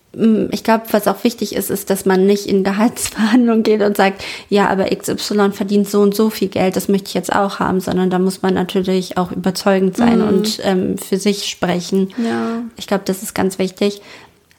[0.51, 4.23] ich glaube, was auch wichtig ist, ist, dass man nicht in Gehaltsverhandlungen geht und sagt,
[4.49, 7.80] ja, aber XY verdient so und so viel Geld, das möchte ich jetzt auch haben,
[7.82, 12.13] sondern da muss man natürlich auch überzeugend sein und ähm, für sich sprechen.
[12.17, 12.63] Ja.
[12.77, 14.01] Ich glaube, das ist ganz wichtig.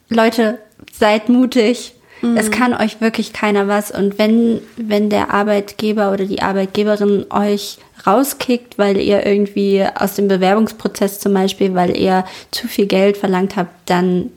[0.07, 0.59] Leute,
[0.97, 1.93] seid mutig.
[2.35, 3.91] Es kann euch wirklich keiner was.
[3.91, 10.27] Und wenn, wenn der Arbeitgeber oder die Arbeitgeberin euch rauskickt, weil ihr irgendwie aus dem
[10.27, 14.31] Bewerbungsprozess zum Beispiel, weil ihr zu viel Geld verlangt habt, dann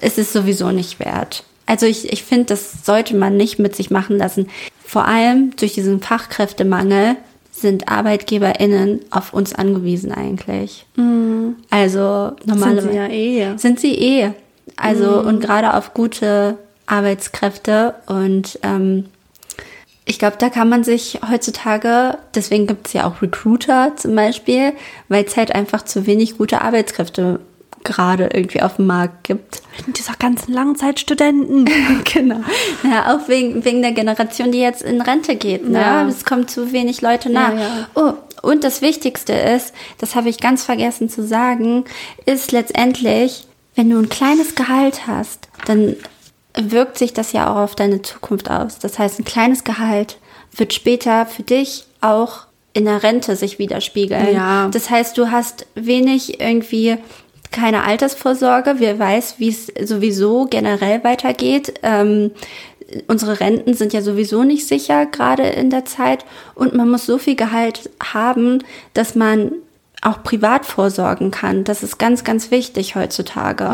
[0.00, 1.44] ist es sowieso nicht wert.
[1.66, 4.48] Also ich, ich finde, das sollte man nicht mit sich machen lassen.
[4.84, 7.16] Vor allem durch diesen Fachkräftemangel
[7.52, 10.86] sind ArbeitgeberInnen auf uns angewiesen eigentlich.
[11.70, 13.58] Also normalerweise Sind sie ja eh.
[13.58, 14.30] sind sie eh.
[14.76, 19.04] Also und gerade auf gute Arbeitskräfte und ähm,
[20.06, 24.72] ich glaube, da kann man sich heutzutage, deswegen gibt es ja auch Recruiter zum Beispiel,
[25.08, 27.38] weil es halt einfach zu wenig gute Arbeitskräfte
[27.84, 29.62] gerade irgendwie auf dem Markt gibt.
[29.78, 31.68] Wegen dieser ganzen Langzeitstudenten.
[32.04, 32.40] genau.
[32.82, 35.68] Ja, auch wegen, wegen der Generation, die jetzt in Rente geht.
[35.68, 35.80] Ne?
[35.80, 36.06] Ja.
[36.06, 37.52] Es kommen zu wenig Leute nach.
[37.52, 37.88] Ja, ja.
[37.94, 38.12] Oh,
[38.42, 41.84] und das Wichtigste ist, das habe ich ganz vergessen zu sagen,
[42.26, 45.96] ist letztendlich, wenn du ein kleines Gehalt hast, dann
[46.54, 48.78] wirkt sich das ja auch auf deine Zukunft aus.
[48.78, 50.18] Das heißt, ein kleines Gehalt
[50.56, 54.34] wird später für dich auch in der Rente sich widerspiegeln.
[54.34, 54.68] Ja.
[54.68, 56.98] Das heißt, du hast wenig irgendwie
[57.50, 58.76] keine Altersvorsorge.
[58.78, 61.74] Wer weiß, wie es sowieso generell weitergeht.
[61.82, 62.30] Ähm,
[63.06, 66.24] unsere Renten sind ja sowieso nicht sicher, gerade in der Zeit.
[66.54, 69.52] Und man muss so viel Gehalt haben, dass man
[70.02, 71.64] auch privat vorsorgen kann.
[71.64, 73.64] Das ist ganz, ganz wichtig heutzutage.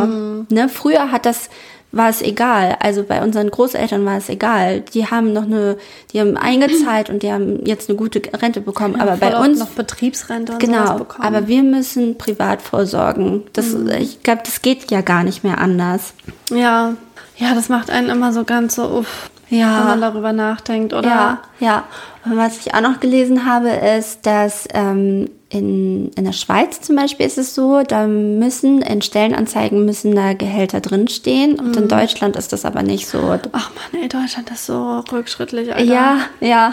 [0.48, 0.68] Ne?
[0.68, 1.50] Früher hat das
[1.92, 2.76] war es egal.
[2.80, 4.80] Also bei unseren Großeltern war es egal.
[4.80, 5.76] Die haben noch eine,
[6.12, 9.00] die haben eingezahlt und die haben jetzt eine gute Rente bekommen.
[9.00, 11.20] aber bei uns noch Betriebsrente und Genau, bekommen.
[11.28, 11.34] Mhm.
[11.36, 13.44] aber wir müssen privat vorsorgen.
[13.54, 16.12] Das, Ich glaube, das geht ja gar nicht mehr anders.
[16.50, 16.94] ja,
[17.38, 19.78] ja, das macht einen immer so ganz so, uff, Ja.
[19.80, 21.08] wenn man darüber nachdenkt, oder?
[21.08, 21.84] Ja, ja.
[22.26, 26.96] Und was ich auch noch gelesen habe, ist, dass ähm, in, in der Schweiz zum
[26.96, 31.82] Beispiel ist es so, da müssen in Stellenanzeigen müssen da Gehälter drinstehen und Mhm.
[31.84, 33.18] in Deutschland ist das aber nicht so.
[33.52, 35.84] Ach man, ey, Deutschland ist so rückschrittlich, Alter.
[35.84, 36.72] Ja, ja.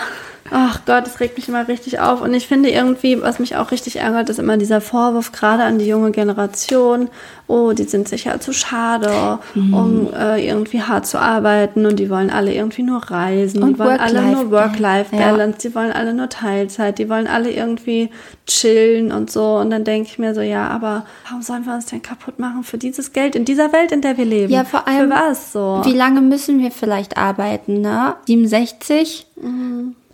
[0.52, 2.22] Ach Gott, das regt mich immer richtig auf.
[2.22, 5.80] Und ich finde irgendwie, was mich auch richtig ärgert, ist immer dieser Vorwurf, gerade an
[5.80, 7.10] die junge Generation.
[7.48, 9.74] Oh, die sind sicher zu schade, Mhm.
[9.74, 11.86] um äh, irgendwie hart zu arbeiten.
[11.86, 13.64] Und die wollen alle irgendwie nur reisen.
[13.64, 15.43] Und die wollen alle nur Work-Life-Balance.
[15.44, 15.58] Work-Life-Balance.
[15.68, 16.98] Die wollen alle nur Teilzeit.
[17.00, 18.10] Die wollen alle irgendwie
[18.48, 19.58] chillen und so.
[19.58, 22.64] Und dann denke ich mir so, ja, aber warum sollen wir uns denn kaputt machen
[22.64, 24.52] für dieses Geld in dieser Welt, in der wir leben?
[24.52, 25.82] Ja, vor allem, Für was so?
[25.84, 28.16] wie lange müssen wir vielleicht arbeiten, ne?
[28.28, 29.26] 67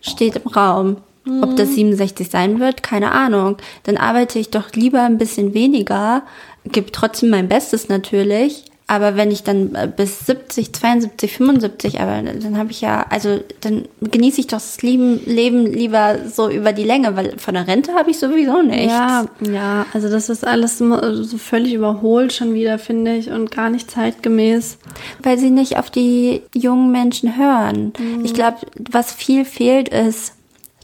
[0.02, 0.98] steht im Raum.
[1.42, 3.58] Ob das 67 sein wird, keine Ahnung.
[3.84, 6.24] Dann arbeite ich doch lieber ein bisschen weniger,
[6.66, 8.64] gebe trotzdem mein Bestes natürlich.
[8.90, 13.40] Aber wenn ich dann äh, bis 70, 72, 75, aber dann habe ich ja, also
[13.62, 17.68] dann genieße ich doch das Leben, Leben lieber so über die Länge, weil von der
[17.68, 18.92] Rente habe ich sowieso nichts.
[18.92, 23.52] Ja, ja, also das ist alles so so völlig überholt schon wieder, finde ich, und
[23.52, 24.80] gar nicht zeitgemäß.
[25.22, 27.94] weil sie nicht auf die jungen Menschen hören.
[28.24, 28.58] Ich glaube,
[28.90, 30.34] was viel fehlt, ist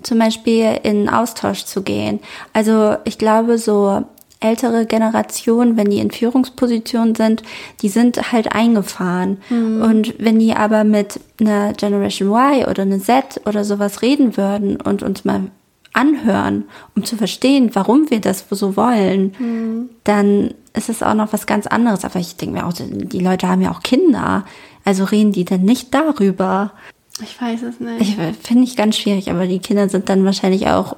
[0.04, 2.20] zum Beispiel in Austausch zu gehen.
[2.54, 4.04] Also ich glaube, so
[4.40, 7.44] ältere Generationen, wenn die in Führungspositionen sind,
[7.82, 9.38] die sind halt eingefahren.
[9.50, 14.80] Und wenn die aber mit einer Generation Y oder einer Z oder sowas reden würden
[14.80, 15.42] und uns mal
[15.94, 21.48] anhören, um zu verstehen, warum wir das so wollen, dann ist es auch noch was
[21.48, 22.04] ganz anderes.
[22.04, 24.46] Aber ich denke mir auch, die Leute haben ja auch Kinder.
[24.84, 26.74] Also reden die denn nicht darüber?
[27.24, 28.02] Ich weiß es nicht.
[28.02, 30.98] Ich finde ich ganz schwierig, aber die Kinder sind dann wahrscheinlich auch,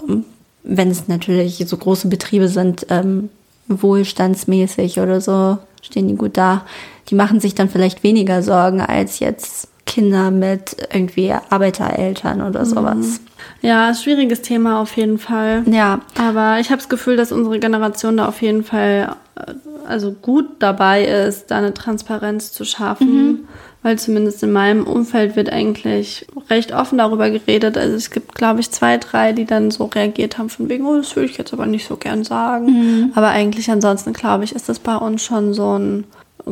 [0.68, 3.30] wenn es natürlich so große Betriebe sind, ähm,
[3.68, 6.66] wohlstandsmäßig oder so, stehen die gut da.
[7.10, 13.22] Die machen sich dann vielleicht weniger Sorgen als jetzt Kinder mit irgendwie Arbeitereltern oder sowas.
[13.62, 15.64] ja, schwieriges Thema auf jeden Fall.
[15.72, 19.54] Ja, Aber ich habe das Gefühl, dass unsere Generation da auf jeden Fall äh,
[19.88, 23.48] also gut dabei ist, da eine Transparenz zu schaffen.
[23.84, 27.78] Weil zumindest in meinem Umfeld wird eigentlich recht offen darüber geredet.
[27.78, 30.98] Also es gibt, glaube ich, zwei, drei, die dann so reagiert haben von wegen, oh,
[30.98, 33.12] das würde ich jetzt aber nicht so gern sagen.
[33.16, 36.06] Aber eigentlich ansonsten, glaube ich, ist das bei uns schon so ein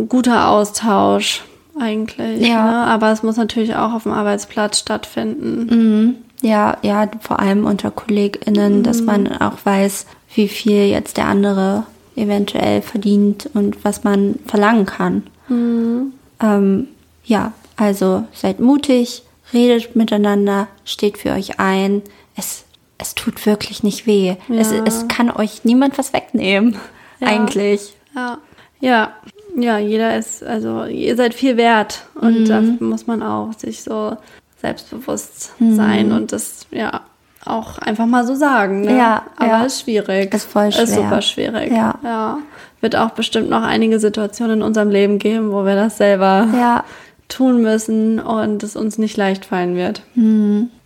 [0.07, 1.43] guter Austausch
[1.79, 2.47] eigentlich.
[2.47, 2.63] Ja.
[2.63, 2.77] Ne?
[2.87, 6.23] Aber es muss natürlich auch auf dem Arbeitsplatz stattfinden.
[6.41, 11.83] Ja, ja, vor allem unter KollegInnen, dass man auch weiß, wie viel jetzt der andere
[12.15, 15.23] eventuell verdient und was man verlangen kann.
[15.49, 16.87] Ähm,
[17.25, 22.01] ja, also seid mutig, redet miteinander, steht für euch ein.
[22.37, 22.65] Es,
[22.97, 24.35] es tut wirklich nicht weh.
[24.49, 24.83] Es, Ja.
[24.85, 26.77] es kann euch niemand was wegnehmen.
[27.21, 27.27] Ja.
[27.29, 27.95] Eigentlich.
[28.13, 28.37] Ja.
[28.81, 29.13] Ja.
[29.57, 32.45] Ja, jeder ist, also ihr seid viel wert und Mhm.
[32.45, 34.17] da muss man auch sich so
[34.61, 35.75] selbstbewusst Mhm.
[35.75, 37.01] sein und das ja
[37.45, 38.81] auch einfach mal so sagen.
[38.81, 38.97] Ne?
[38.97, 39.63] Ja, aber ja.
[39.63, 40.33] ist schwierig.
[40.33, 40.87] Ist voll Ist schwer.
[40.87, 41.71] super schwierig.
[41.71, 41.97] Ja.
[42.03, 42.39] ja.
[42.81, 46.83] Wird auch bestimmt noch einige Situationen in unserem Leben geben, wo wir das selber Ja,
[47.27, 50.03] tun müssen und es uns nicht leicht fallen wird.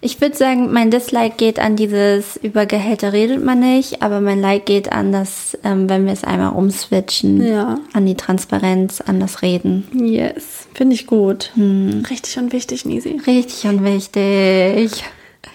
[0.02, 4.40] Ich würde sagen, mein Dislike geht an dieses, über Gehälter redet man nicht, aber mein
[4.40, 7.80] Like geht an das, ähm, wenn wir es einmal umswitchen, Ja.
[7.94, 9.86] an die Transparenz, an das Reden.
[9.94, 11.52] Yes, finde ich gut.
[11.58, 13.20] Richtig und wichtig, Nisi.
[13.28, 15.04] Richtig und wichtig.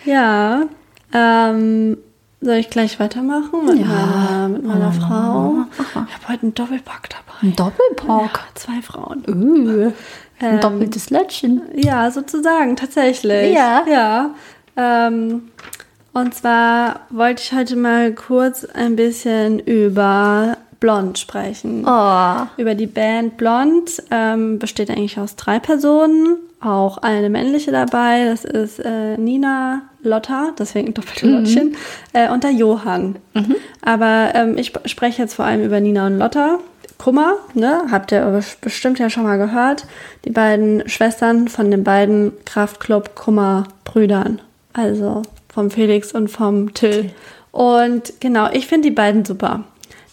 [0.05, 0.65] Ja,
[1.15, 1.97] ähm,
[2.43, 3.87] soll ich gleich weitermachen mit, Ja.
[3.87, 5.65] meiner, mit meiner Frau?
[5.79, 7.39] Ich habe heute einen Doppelpack dabei.
[7.43, 8.41] Ein Doppelpack.
[8.55, 9.23] Zwei Frauen.
[9.27, 9.93] Uh,
[10.41, 11.63] ein doppeltes Lötchen.
[11.75, 13.55] Ja, sozusagen, tatsächlich.
[13.55, 13.85] Ja.
[13.89, 14.31] Ja.
[14.77, 15.51] Ähm,
[16.13, 21.85] und zwar wollte ich heute mal kurz ein bisschen über Blond sprechen.
[21.87, 22.37] Oh.
[22.57, 28.27] Über die Band Blond ähm, besteht eigentlich aus drei Personen, auch eine männliche dabei.
[28.27, 31.77] Das ist äh, Nina Lotta, deswegen doppelte Lottchen,
[32.13, 33.17] äh, und der Johann.
[33.83, 36.59] Aber ähm, ich sp- spreche jetzt vor allem über Nina und Lotta.
[36.99, 39.87] Kummer, ne, habt ihr bestimmt ja schon mal gehört.
[40.25, 44.41] Die beiden Schwestern von den beiden Kraftclub Kummer Brüdern.
[44.73, 47.11] Also vom Felix und vom Till.
[47.53, 49.65] Und genau, ich finde die beiden super.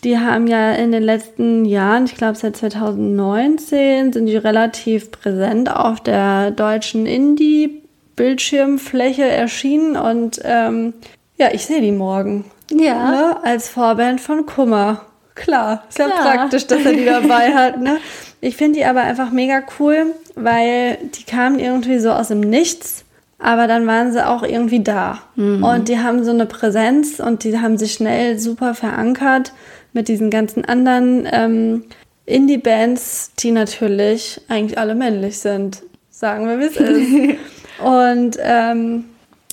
[0.03, 5.71] Die haben ja in den letzten Jahren, ich glaube seit 2019, sind die relativ präsent
[5.71, 10.93] auf der deutschen Indie-Bildschirmfläche erschienen und ähm,
[11.37, 12.45] ja, ich sehe die morgen.
[12.71, 13.11] Ja.
[13.11, 13.43] Ne?
[13.43, 15.01] Als Vorband von Kummer.
[15.35, 17.79] Klar, ist ja praktisch, dass er die dabei hat.
[17.79, 17.97] Ne?
[18.41, 23.05] Ich finde die aber einfach mega cool, weil die kamen irgendwie so aus dem Nichts,
[23.39, 25.19] aber dann waren sie auch irgendwie da.
[25.35, 29.53] Und die haben so eine Präsenz und die haben sich schnell super verankert
[29.93, 31.83] mit diesen ganzen anderen ähm,
[32.25, 35.83] Indie-Bands, die natürlich eigentlich alle männlich sind.
[36.09, 37.39] Sagen wir, wie es ist.
[37.83, 39.05] und ähm,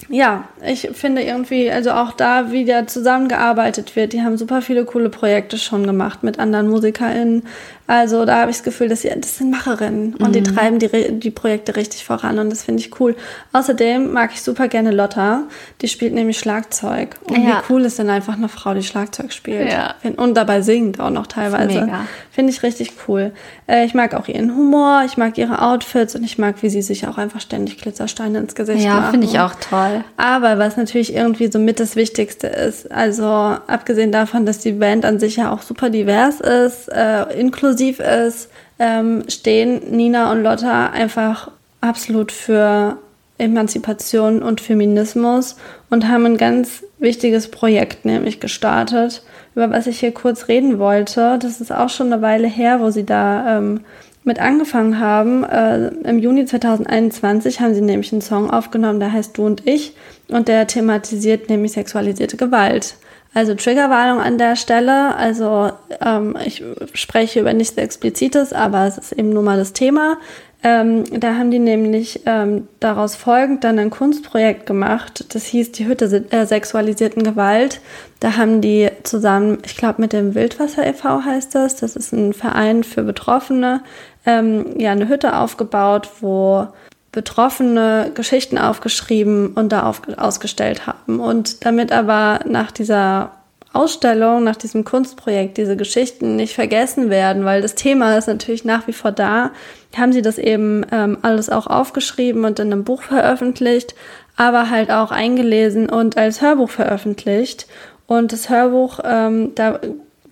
[0.08, 4.12] ja, ich finde irgendwie, also auch da wieder zusammengearbeitet wird.
[4.12, 7.42] Die haben super viele coole Projekte schon gemacht mit anderen MusikerInnen.
[7.88, 11.18] Also da habe ich das Gefühl, dass sie, das sind Macherinnen und die treiben die,
[11.18, 13.16] die Projekte richtig voran und das finde ich cool.
[13.54, 15.44] Außerdem mag ich super gerne Lotta.
[15.80, 17.16] Die spielt nämlich Schlagzeug.
[17.24, 17.62] Und Ja.
[17.66, 19.72] wie cool ist denn einfach eine Frau, die Schlagzeug spielt?
[19.72, 19.94] Ja.
[20.18, 21.88] Und dabei singt auch noch teilweise.
[22.30, 23.32] Finde ich richtig cool.
[23.66, 26.82] Äh, ich mag auch ihren Humor, ich mag ihre Outfits und ich mag, wie sie
[26.82, 29.10] sich auch einfach ständig Glitzersteine ins Gesicht Ja, machen.
[29.12, 30.04] finde ich auch toll.
[30.18, 35.06] Aber was natürlich irgendwie so mit das Wichtigste ist, also abgesehen davon, dass die Band
[35.06, 40.90] an sich ja auch super divers ist, äh, inklusiv ist, ähm, stehen Nina und Lotta
[40.90, 42.98] einfach absolut für
[43.38, 45.56] Emanzipation und Feminismus
[45.90, 49.22] und haben ein ganz wichtiges Projekt nämlich gestartet,
[49.54, 51.38] über was ich hier kurz reden wollte.
[51.40, 53.80] Das ist auch schon eine Weile her, wo sie da ähm,
[54.24, 55.44] mit angefangen haben.
[55.44, 59.94] Äh, Im Juni 2021 haben sie nämlich einen Song aufgenommen, der heißt Du und ich
[60.28, 62.96] und der thematisiert nämlich sexualisierte Gewalt.
[63.34, 65.14] Also Triggerwarnung an der Stelle.
[65.16, 65.70] Also
[66.04, 66.62] ähm, ich
[66.94, 70.16] spreche über nichts Explizites, aber es ist eben nur mal das Thema.
[70.64, 75.32] Ähm, da haben die nämlich ähm, daraus folgend dann ein Kunstprojekt gemacht.
[75.32, 77.80] Das hieß die Hütte se- äh, sexualisierten Gewalt.
[78.18, 81.22] Da haben die zusammen, ich glaube mit dem Wildwasser e.V.
[81.24, 83.82] heißt das, das ist ein Verein für Betroffene,
[84.26, 86.66] ähm, ja eine Hütte aufgebaut, wo
[87.12, 91.20] Betroffene Geschichten aufgeschrieben und da auf, ausgestellt haben.
[91.20, 93.32] Und damit aber nach dieser
[93.72, 98.86] Ausstellung, nach diesem Kunstprojekt diese Geschichten nicht vergessen werden, weil das Thema ist natürlich nach
[98.86, 99.50] wie vor da,
[99.96, 103.94] haben sie das eben ähm, alles auch aufgeschrieben und in einem Buch veröffentlicht,
[104.36, 107.66] aber halt auch eingelesen und als Hörbuch veröffentlicht.
[108.06, 109.80] Und das Hörbuch, ähm, da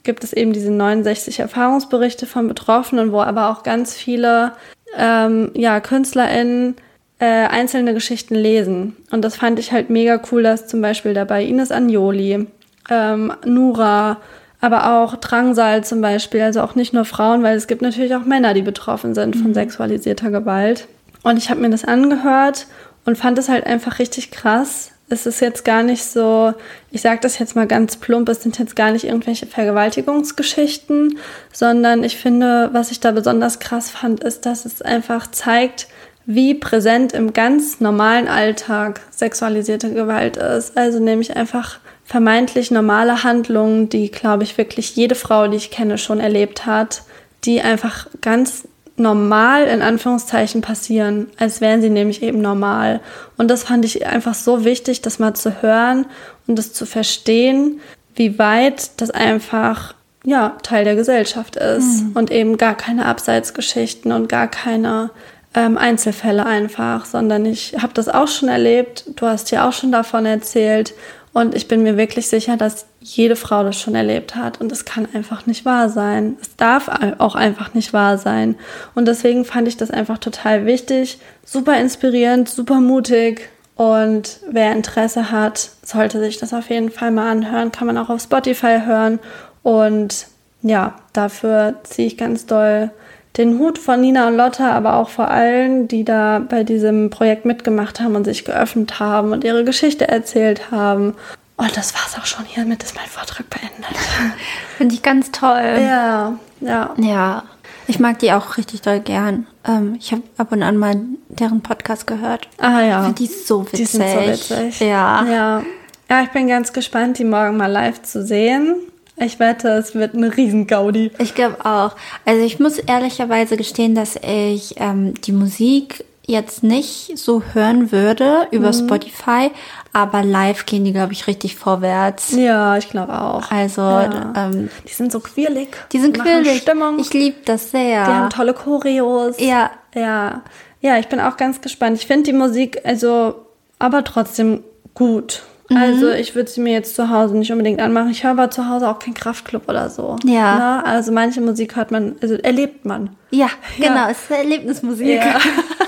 [0.02, 4.52] gibt es eben diese 69 Erfahrungsberichte von Betroffenen, wo aber auch ganz viele
[4.96, 6.76] ähm, ja, KünstlerInnen
[7.18, 8.96] äh, einzelne Geschichten lesen.
[9.10, 12.46] Und das fand ich halt mega cool, dass zum Beispiel dabei Ines Anjoli,
[12.90, 14.18] ähm, Nura,
[14.60, 18.24] aber auch Drangsal zum Beispiel, also auch nicht nur Frauen, weil es gibt natürlich auch
[18.24, 20.88] Männer, die betroffen sind von sexualisierter Gewalt.
[21.22, 22.66] Und ich habe mir das angehört
[23.04, 24.92] und fand es halt einfach richtig krass.
[25.08, 26.52] Es ist jetzt gar nicht so,
[26.90, 31.18] ich sage das jetzt mal ganz plump, es sind jetzt gar nicht irgendwelche Vergewaltigungsgeschichten,
[31.52, 35.86] sondern ich finde, was ich da besonders krass fand, ist, dass es einfach zeigt,
[36.26, 40.76] wie präsent im ganz normalen Alltag sexualisierte Gewalt ist.
[40.76, 45.98] Also nämlich einfach vermeintlich normale Handlungen, die, glaube ich, wirklich jede Frau, die ich kenne,
[45.98, 47.02] schon erlebt hat,
[47.44, 48.66] die einfach ganz
[48.98, 53.00] normal in Anführungszeichen passieren, als wären sie nämlich eben normal.
[53.36, 56.06] Und das fand ich einfach so wichtig, das mal zu hören
[56.46, 57.80] und das zu verstehen,
[58.14, 64.28] wie weit das einfach ja Teil der Gesellschaft ist und eben gar keine Abseitsgeschichten und
[64.28, 65.10] gar keine
[65.54, 69.04] ähm, Einzelfälle einfach, sondern ich habe das auch schon erlebt.
[69.16, 70.94] Du hast ja auch schon davon erzählt
[71.32, 74.84] und ich bin mir wirklich sicher, dass jede Frau das schon erlebt hat und es
[74.84, 76.36] kann einfach nicht wahr sein.
[76.40, 78.56] Es darf auch einfach nicht wahr sein.
[78.96, 83.48] Und deswegen fand ich das einfach total wichtig, super inspirierend, super mutig.
[83.76, 87.70] Und wer Interesse hat, sollte sich das auf jeden Fall mal anhören.
[87.70, 89.20] Kann man auch auf Spotify hören.
[89.62, 90.26] Und
[90.62, 92.90] ja, dafür ziehe ich ganz doll
[93.36, 97.44] den Hut von Nina und Lotta, aber auch vor allen, die da bei diesem Projekt
[97.44, 101.14] mitgemacht haben und sich geöffnet haben und ihre Geschichte erzählt haben.
[101.56, 102.44] Und das war's auch schon.
[102.44, 103.96] Hiermit ist mein Vortrag beendet.
[104.76, 105.78] Finde ich ganz toll.
[105.80, 106.94] Ja, ja.
[106.98, 107.44] Ja.
[107.88, 109.46] Ich mag die auch richtig doll gern.
[109.66, 110.96] Ähm, ich habe ab und an mal
[111.28, 112.48] deren Podcast gehört.
[112.58, 113.10] Ah ja.
[113.10, 113.78] Die so witzig.
[113.78, 114.80] Die sind so witzig.
[114.80, 115.24] Ja.
[115.24, 115.62] Ja.
[116.08, 118.76] Ja, ich bin ganz gespannt, die morgen mal live zu sehen.
[119.16, 121.10] Ich wette, es wird eine Riesengaudi.
[121.18, 121.96] Ich glaube auch.
[122.24, 128.48] Also ich muss ehrlicherweise gestehen, dass ich ähm, die Musik jetzt nicht so hören würde
[128.50, 129.50] über Spotify,
[129.92, 132.32] aber live gehen die, glaube ich, richtig vorwärts.
[132.32, 133.50] Ja, ich glaube auch.
[133.50, 134.32] Also, Ja.
[134.36, 135.68] ähm, Die sind so quirlig.
[135.92, 136.62] die sind quirlig.
[136.62, 136.98] Stimmung.
[136.98, 138.04] Ich liebe das sehr.
[138.04, 139.36] Die haben tolle Choreos.
[139.38, 139.70] Ja.
[139.94, 140.42] Ja.
[140.80, 141.96] Ja, ich bin auch ganz gespannt.
[141.98, 143.34] Ich finde die Musik, also,
[143.78, 144.62] aber trotzdem
[144.94, 145.42] gut.
[145.68, 145.76] Mhm.
[145.78, 148.10] Also, ich würde sie mir jetzt zu Hause nicht unbedingt anmachen.
[148.10, 150.16] Ich höre aber zu Hause auch keinen Kraftclub oder so.
[150.24, 150.58] Ja.
[150.58, 150.86] Ne?
[150.86, 153.10] Also, manche Musik hört man, also erlebt man.
[153.30, 153.88] Ja, Ja.
[153.88, 154.08] genau.
[154.10, 155.08] Es ist Erlebnismusik.
[155.24, 155.38] Ja.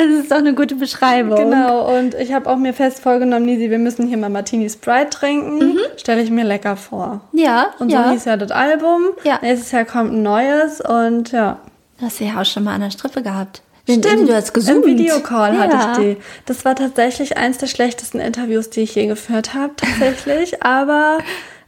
[0.00, 1.36] Das ist doch eine gute Beschreibung.
[1.36, 5.10] Genau, und ich habe auch mir fest vorgenommen, Nisi, wir müssen hier mal Martini Sprite
[5.10, 5.76] trinken.
[5.96, 7.20] Stelle ich mir lecker vor.
[7.32, 8.04] Ja, Und so Mhm.
[8.04, 8.10] ja.
[8.12, 9.02] hieß ja das Album.
[9.24, 9.38] Ja.
[9.42, 11.58] Nächstes Jahr kommt ein neues und ja.
[11.98, 13.62] Du hast sie ja auch schon mal an der Strippe gehabt.
[13.90, 14.82] Stimmt, Du hast gesungen.
[14.84, 15.60] Im Videocall ja.
[15.62, 16.16] hatte ich die.
[16.46, 20.62] Das war tatsächlich eins der schlechtesten Interviews, die ich je geführt habe, tatsächlich.
[20.62, 21.18] aber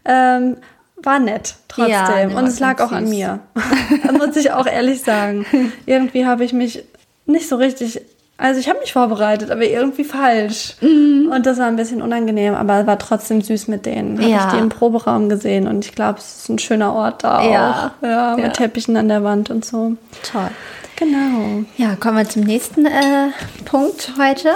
[0.04, 0.58] ähm,
[1.02, 1.92] war nett trotzdem.
[1.94, 3.16] Ja, ne, Und es lag auch an süß.
[3.16, 3.40] mir.
[4.04, 5.46] das muss ich auch ehrlich sagen.
[5.86, 6.84] Irgendwie habe ich mich
[7.26, 8.02] nicht so richtig.
[8.40, 10.74] Also ich habe mich vorbereitet, aber irgendwie falsch.
[10.80, 11.30] Mhm.
[11.34, 14.18] Und das war ein bisschen unangenehm, aber es war trotzdem süß mit denen.
[14.18, 14.46] Habe Ja.
[14.48, 17.92] ich die im Proberaum gesehen und ich glaube, es ist ein schöner Ort da Ja.
[18.00, 18.06] auch.
[18.06, 18.50] Ja, mit Ja.
[18.52, 19.92] Teppichen an der Wand und so.
[20.22, 20.48] Toll.
[20.96, 21.64] Genau.
[21.76, 23.28] Ja, kommen wir zum nächsten äh,
[23.66, 24.48] Punkt heute.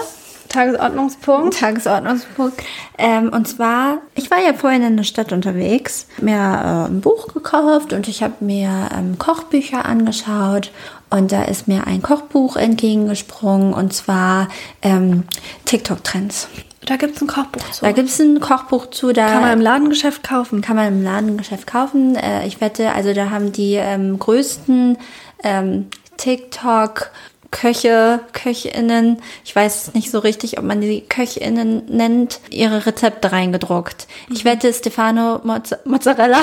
[0.55, 1.59] Tagesordnungspunkt.
[1.59, 2.63] Tagesordnungspunkt.
[2.99, 7.29] Ähm, und zwar, ich war ja vorhin in der Stadt unterwegs, mir äh, ein Buch
[7.29, 10.71] gekauft und ich habe mir ähm, Kochbücher angeschaut.
[11.11, 14.49] Und da ist mir ein Kochbuch entgegengesprungen und zwar
[14.83, 15.25] ähm,
[15.65, 16.49] TikTok-Trends.
[16.87, 17.85] Da gibt es ein Kochbuch zu.
[17.85, 20.61] Da gibt es ein Kochbuch zu, da Kann man im Ladengeschäft kaufen.
[20.61, 22.17] kann man im Ladengeschäft kaufen.
[22.17, 24.99] Äh, ich wette, also da haben die ähm, größten
[25.43, 25.87] ähm,
[26.17, 27.11] TikTok
[27.55, 34.09] Köche, Köchinnen, ich weiß nicht so richtig, ob man die Köchinnen nennt, ihre Rezepte reingedruckt.
[34.29, 36.41] Ich wette, Stefano Mozz Mozzarella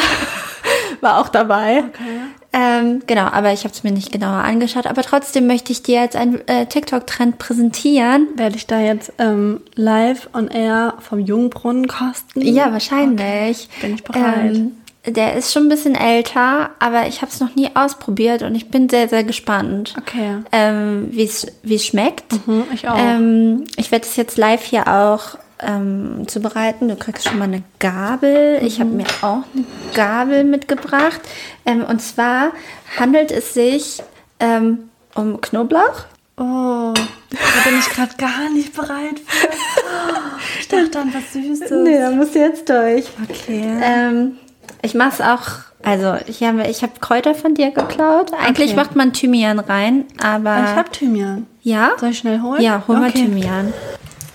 [1.02, 1.80] war auch dabei.
[1.80, 2.22] Okay.
[2.54, 4.88] Ähm, genau, aber ich habe es mir nicht genauer angeschaut.
[4.88, 8.28] Aber trotzdem möchte ich dir jetzt einen äh, TikTok-Trend präsentieren.
[8.36, 12.42] Werde ich da jetzt ähm, live on air vom Jungbrunnen kosten?
[12.42, 13.68] Ja, wahrscheinlich.
[13.82, 14.56] bin ich bereit.
[14.56, 18.54] Ähm, der ist schon ein bisschen älter, aber ich habe es noch nie ausprobiert und
[18.56, 20.38] ich bin sehr, sehr gespannt, Okay.
[20.52, 22.32] ähm, wie es schmeckt.
[22.46, 22.98] Mhm, ich auch.
[23.00, 26.88] Ähm, ich werde es jetzt live hier auch ähm, zubereiten.
[26.88, 28.60] Du kriegst schon mal eine Gabel.
[28.64, 28.82] Ich Mhm.
[28.84, 29.64] habe mir auch eine
[29.96, 31.22] Gabel mitgebracht.
[31.66, 32.52] Ähm, und zwar
[33.00, 34.02] handelt es sich
[34.40, 36.06] ähm, um Knoblauch.
[36.38, 39.48] Oh, da bin ich gerade gar nicht bereit für.
[40.60, 41.70] Ich dachte an was Süßes.
[41.70, 43.06] da musst du jetzt durch.
[43.30, 43.64] Okay.
[44.82, 45.48] Ich mache es auch,
[45.84, 48.32] also ich habe ich hab Kräuter von dir geklaut.
[48.34, 48.76] Eigentlich Okay.
[48.80, 50.58] macht man Thymian rein, aber...
[50.64, 51.46] ich habe Thymian.
[51.62, 51.92] ja?
[52.00, 52.62] Soll ich schnell holen?
[52.62, 53.26] Ja, hol mal Okay.
[53.26, 53.74] Thymian.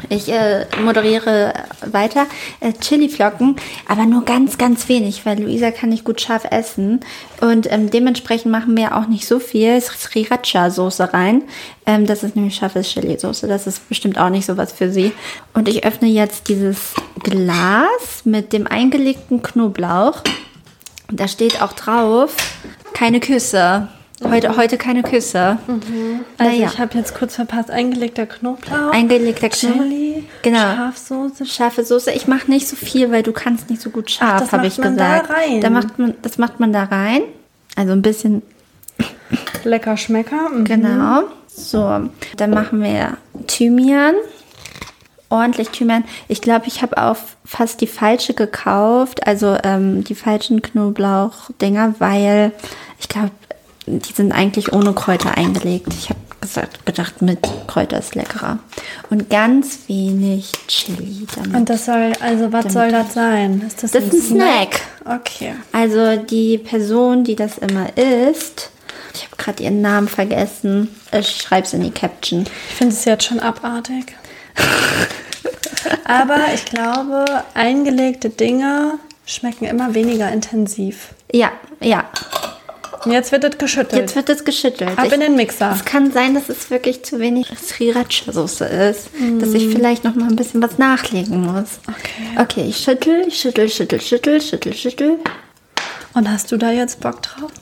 [0.08, 1.54] Ich äh, moderiere
[1.84, 2.26] weiter.
[2.60, 3.56] Äh, Chiliflocken,
[3.88, 7.00] aber nur ganz, ganz wenig, weil Luisa kann nicht gut scharf essen.
[7.40, 11.42] Und ähm, dementsprechend machen wir auch nicht so viel Sriracha-Soße rein.
[11.86, 13.48] Ähm, das ist nämlich scharfe Chili-Soße.
[13.48, 15.12] Das ist bestimmt auch nicht so was für sie.
[15.54, 20.22] Und ich öffne jetzt dieses Glas mit dem eingelegten Knoblauch.
[21.10, 22.34] Da steht auch drauf,
[22.92, 23.88] keine Küsse.
[24.24, 25.58] Heute, heute keine Küsse.
[26.38, 26.68] Also Naja.
[26.72, 29.82] ich habe jetzt kurz verpasst, eingelegter Knoblauch, Eingelegter Knoblauch.
[29.84, 30.58] Chili, Genau.
[30.58, 31.44] Schafsoße.
[31.44, 32.12] Scharfe Soße.
[32.12, 34.72] Ich mache nicht so viel, weil du kannst nicht so gut scharf, das habe macht
[34.72, 35.30] ich man da gesagt.
[35.38, 35.60] rein?
[35.60, 37.22] Da macht man, das macht man da rein.
[37.76, 38.40] Also ein bisschen,
[39.64, 40.48] Lecker Schmecker.
[40.48, 40.64] Mhm.
[40.64, 41.22] genau.
[41.48, 44.14] So, dann machen wir Thymian.
[45.28, 46.04] Ordentlich Thymian.
[46.28, 52.52] Ich glaube, ich habe auch fast die falsche gekauft, also ähm, die falschen Knoblauchdinger, weil
[53.00, 53.30] ich glaube,
[53.86, 55.88] die sind eigentlich ohne Kräuter eingelegt.
[55.98, 58.58] Ich habe gesagt, gedacht, mit Kräuter ist leckerer.
[59.10, 61.26] Und ganz wenig Chili.
[61.34, 61.54] Damit.
[61.54, 63.62] Und das soll, also was soll das sein?
[63.66, 64.80] Ist das, Das ist ein Snack.
[65.04, 65.54] Okay.
[65.72, 68.70] Also die Person, die das immer isst,
[69.14, 70.88] ich habe gerade ihren Namen vergessen.
[71.12, 72.44] Ich schreibe es in die Caption.
[72.68, 74.14] Ich finde es jetzt schon abartig.
[76.04, 77.24] Aber ich glaube,
[77.54, 81.14] eingelegte Dinge schmecken immer weniger intensiv.
[81.32, 82.04] Ja, ja.
[83.08, 84.00] Jetzt wird es geschüttelt.
[84.02, 84.98] Jetzt wird es geschüttelt.
[84.98, 85.72] Ab in den Mixer.
[85.74, 89.08] Es kann sein, dass es wirklich zu wenig Sriracha-Soße ist.
[89.40, 89.54] Dass Mm.
[89.56, 91.78] ich vielleicht noch mal ein bisschen was nachlegen muss.
[91.88, 92.40] Okay.
[92.40, 95.18] Okay, ich schüttel, ich schüttel, schüttel, schüttel, schüttel, schüttel.
[96.14, 97.50] Und hast du da jetzt Bock drauf?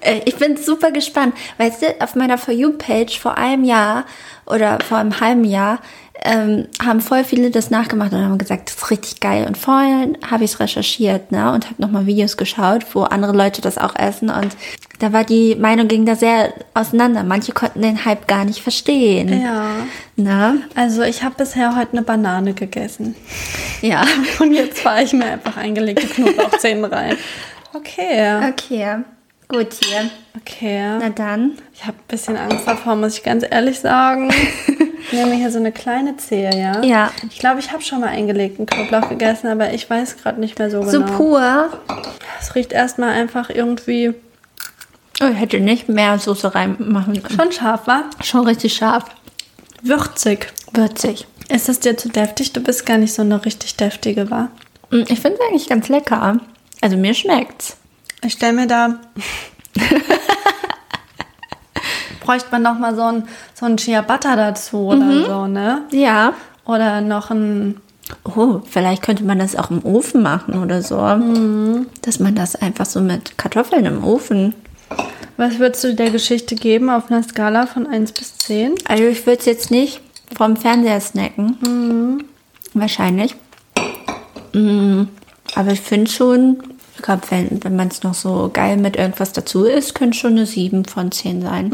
[0.00, 1.34] Äh, Ich bin super gespannt.
[1.58, 4.04] Weißt du, auf meiner For You-Page vor einem Jahr
[4.46, 5.80] oder vor einem halben Jahr
[6.24, 9.46] ähm, haben voll viele das nachgemacht und haben gesagt, das ist richtig geil.
[9.46, 13.60] Und vorhin habe ich es recherchiert ne, und habe nochmal Videos geschaut, wo andere Leute
[13.60, 14.30] das auch essen.
[14.30, 14.56] Und
[14.98, 17.24] da war die Meinung ging da sehr auseinander.
[17.24, 19.42] Manche konnten den Hype gar nicht verstehen.
[19.42, 19.74] Ja.
[20.16, 20.62] Ne?
[20.74, 23.16] Also ich habe bisher heute eine Banane gegessen.
[23.80, 24.04] Ja.
[24.40, 27.16] Und jetzt fahre ich mir einfach eingelegte Knoblauchzehen rein.
[27.74, 28.50] Okay.
[28.50, 28.98] Okay.
[29.52, 30.10] Gut hier.
[30.40, 30.96] Okay.
[30.98, 31.52] Na dann.
[31.74, 34.32] Ich habe ein bisschen Angst davor, muss ich ganz ehrlich sagen.
[35.04, 36.80] Ich nehme hier so eine kleine Zehe, ja?
[36.82, 37.10] Ja.
[37.28, 40.70] Ich glaube, ich habe schon mal eingelegten Knoblauch gegessen, aber ich weiß gerade nicht mehr
[40.70, 41.16] so So genau.
[41.16, 41.68] pur.
[42.40, 44.14] Es riecht erstmal einfach irgendwie
[45.20, 47.36] Oh, ich hätte nicht mehr Soße reinmachen können.
[47.38, 48.04] schon scharf, wa?
[48.22, 49.04] Schon richtig scharf.
[49.82, 50.46] Würzig.
[50.72, 51.26] Würzig.
[51.50, 52.52] Ist das dir zu deftig?
[52.54, 54.48] Du bist gar nicht so eine richtig deftige, wa?
[54.90, 56.38] Mm, Ich finde es eigentlich ganz lecker.
[56.80, 57.76] Also mir schmeckt's.
[58.24, 59.00] Ich stelle mir da.
[62.20, 65.82] Bräuchte man noch mal so ein, so ein Ciabatta dazu oder so, ne?
[65.90, 66.34] Ja.
[66.64, 67.80] Oder noch ein.
[68.24, 70.96] Oh, vielleicht könnte man das auch im Ofen machen oder so.
[72.02, 74.54] Dass man das einfach so mit Kartoffeln im Ofen.
[75.36, 78.74] Was würdest du der Geschichte geben auf einer Skala von 1 bis 10?
[78.86, 80.00] Also ich würde es jetzt nicht
[80.36, 82.22] vom Fernseher snacken.
[82.74, 83.34] Wahrscheinlich.
[84.52, 85.04] Mm,
[85.54, 86.62] Aber ich finde schon,
[87.02, 90.46] glaube, wenn, wenn man es noch so geil mit irgendwas dazu isst, könnte schon eine
[90.46, 91.72] 7 von 10 sein.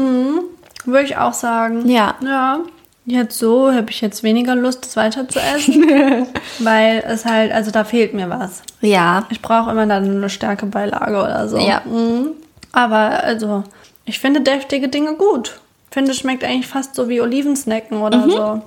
[0.85, 1.87] Würde ich auch sagen.
[1.89, 2.15] Ja.
[2.23, 2.59] Ja.
[3.05, 5.83] Jetzt so habe ich jetzt weniger Lust, das weiter zu essen.
[6.59, 8.61] weil es halt, also da fehlt mir was.
[8.81, 9.25] Ja.
[9.29, 11.57] Ich brauche immer dann eine starke Beilage oder so.
[11.57, 11.81] Ja.
[11.85, 12.31] Mhm.
[12.71, 13.63] Aber also,
[14.05, 15.59] ich finde deftige Dinge gut.
[15.89, 18.29] Ich finde, es schmeckt eigentlich fast so wie Olivensnacken oder Mhm.
[18.29, 18.61] so.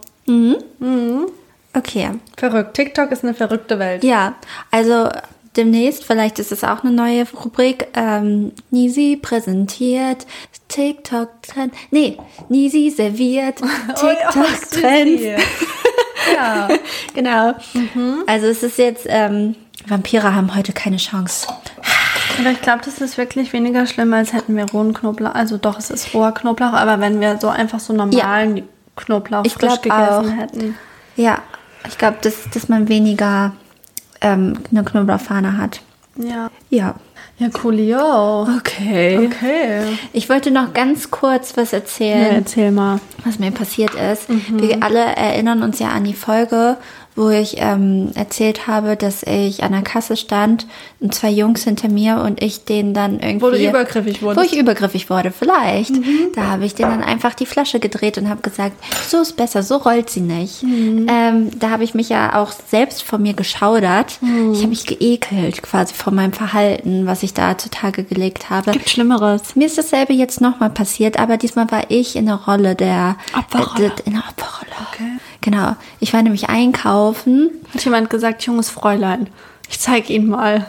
[1.74, 2.10] Okay.
[2.36, 2.74] Verrückt.
[2.74, 4.02] TikTok ist eine verrückte Welt.
[4.04, 4.34] Ja,
[4.70, 5.08] also
[5.56, 10.26] demnächst, vielleicht ist es auch eine neue Rubrik, ähm, Nisi präsentiert
[10.68, 11.74] TikTok-Trend.
[11.90, 12.16] Nee,
[12.48, 13.56] Nisi serviert
[13.94, 15.20] TikTok-Trend.
[16.34, 16.68] ja.
[17.14, 17.54] genau.
[18.26, 21.48] Also es ist jetzt, ähm, Vampire haben heute keine Chance.
[22.38, 25.34] Aber ich glaube, das ist wirklich weniger schlimm, als hätten wir rohen Knoblauch.
[25.34, 28.62] Also doch, es ist roher Knoblauch, aber wenn wir so einfach so normalen
[28.96, 30.36] Knoblauch Ich frisch gegessen auch.
[30.36, 30.78] hätten.
[31.16, 31.38] Ja,
[31.88, 33.52] ich glaube, dass, dass man weniger
[34.22, 35.80] ähm, eine Knoblauchfahne hat.
[36.16, 36.50] Ja.
[36.70, 36.94] Ja.
[37.38, 38.42] Ja, coolio.
[38.58, 39.26] Okay.
[39.26, 39.82] Okay.
[40.12, 42.34] Ich wollte noch ganz kurz was Ja, erzählen.
[42.36, 43.00] erzähl mal.
[43.24, 44.26] was mir passiert ist.
[44.28, 46.76] Wir alle erinnern uns ja an die Folge,
[47.14, 50.66] wo ich ähm, erzählt habe, dass ich an der Kasse stand
[51.00, 53.42] und zwei Jungs hinter mir und ich denen dann irgendwie...
[53.42, 54.52] Wo du übergriffig Wo wurdest.
[54.52, 55.92] ich übergriffig wurde, vielleicht.
[56.34, 58.72] Da habe ich denen dann einfach die Flasche gedreht und habe gesagt,
[59.08, 60.62] so ist besser, so rollt sie nicht.
[60.62, 64.18] Ähm, da habe ich mich ja auch selbst vor mir geschaudert.
[64.52, 68.70] Ich habe mich geekelt quasi vor meinem Verhalten, was ich da zutage gelegt habe.
[68.70, 69.54] Gibt Schlimmeres.
[69.56, 73.86] Mir ist dasselbe jetzt nochmal passiert, aber diesmal war ich in der Rolle der Opferrolle.
[73.86, 74.70] Äh, in der Opferrolle.
[74.92, 75.18] Okay.
[75.42, 75.76] Genau.
[76.00, 77.50] Ich war nämlich einkaufen.
[77.74, 79.28] Hat jemand gesagt, junges Fräulein,
[79.68, 80.66] ich zeig Ihnen mal.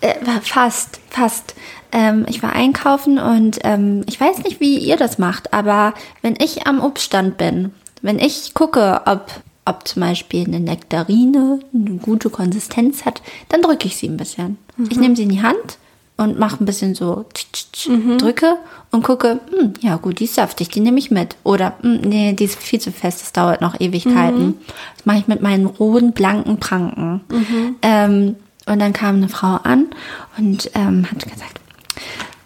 [0.00, 1.54] Äh, fast, fast.
[1.92, 5.92] Ähm, ich war einkaufen und ähm, ich weiß nicht, wie ihr das macht, aber
[6.22, 9.26] wenn ich am Obststand bin, wenn ich gucke, ob,
[9.66, 14.56] ob zum Beispiel eine Nektarine eine gute Konsistenz hat, dann drücke ich sie ein bisschen.
[14.90, 15.78] Ich nehme sie in die Hand
[16.16, 17.88] und mache ein bisschen so tsch, tsch, tsch,
[18.18, 18.56] drücke
[18.90, 21.36] und gucke, hm, ja gut, die ist saftig, die nehme ich mit.
[21.44, 24.54] Oder, hm, nee, die ist viel zu fest, das dauert noch Ewigkeiten.
[24.96, 27.22] Das mache ich mit meinen rohen, blanken Pranken.
[27.82, 28.36] Ähm,
[28.66, 29.86] und dann kam eine Frau an
[30.38, 31.60] und ähm, hat gesagt,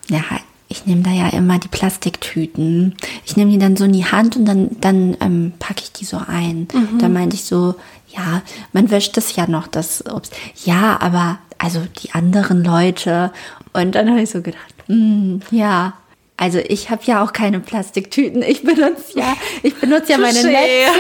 [0.09, 0.23] ja,
[0.69, 2.95] ich nehme da ja immer die Plastiktüten.
[3.25, 6.05] Ich nehme die dann so in die Hand und dann, dann ähm, packe ich die
[6.05, 6.69] so ein.
[6.99, 7.75] Da meinte ich so,
[8.09, 8.43] ja,
[8.73, 10.35] man wäscht das ja noch, das Obst.
[10.65, 13.33] Ja, aber also die anderen Leute.
[13.73, 15.95] Und dann habe ich so gedacht, hm, ja.
[16.39, 18.43] Also ich habe ja auch keine Plastiktüten.
[18.43, 20.43] Ich benutze ja, ich benutze ja meine.
[20.43, 20.93] Netze.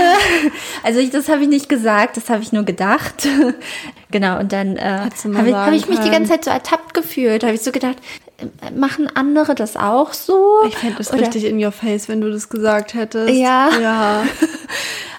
[0.82, 3.28] Also ich, das habe ich nicht gesagt, das habe ich nur gedacht.
[4.10, 7.44] genau, und dann äh, habe ich, hab ich mich die ganze Zeit so ertappt gefühlt.
[7.44, 7.96] Habe ich so gedacht,
[8.38, 10.64] äh, machen andere das auch so?
[10.68, 13.34] Ich fände das Oder- richtig in your face, wenn du das gesagt hättest.
[13.34, 13.68] Ja.
[13.78, 14.22] Ja.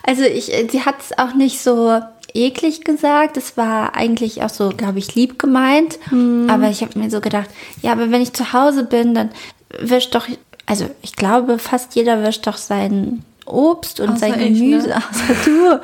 [0.10, 2.00] Also ich, äh, sie hat es auch nicht so
[2.38, 3.36] eklig gesagt.
[3.36, 6.00] Es war eigentlich auch so, glaube ich, lieb gemeint.
[6.10, 6.48] Hm.
[6.50, 7.50] Aber ich habe mir so gedacht,
[7.82, 9.30] ja, aber wenn ich zu Hause bin, dann
[9.80, 10.28] wischt doch,
[10.66, 14.96] also ich glaube, fast jeder wischt doch sein Obst und sein Außer ich, Gemüse, ne?
[15.10, 15.82] außer du.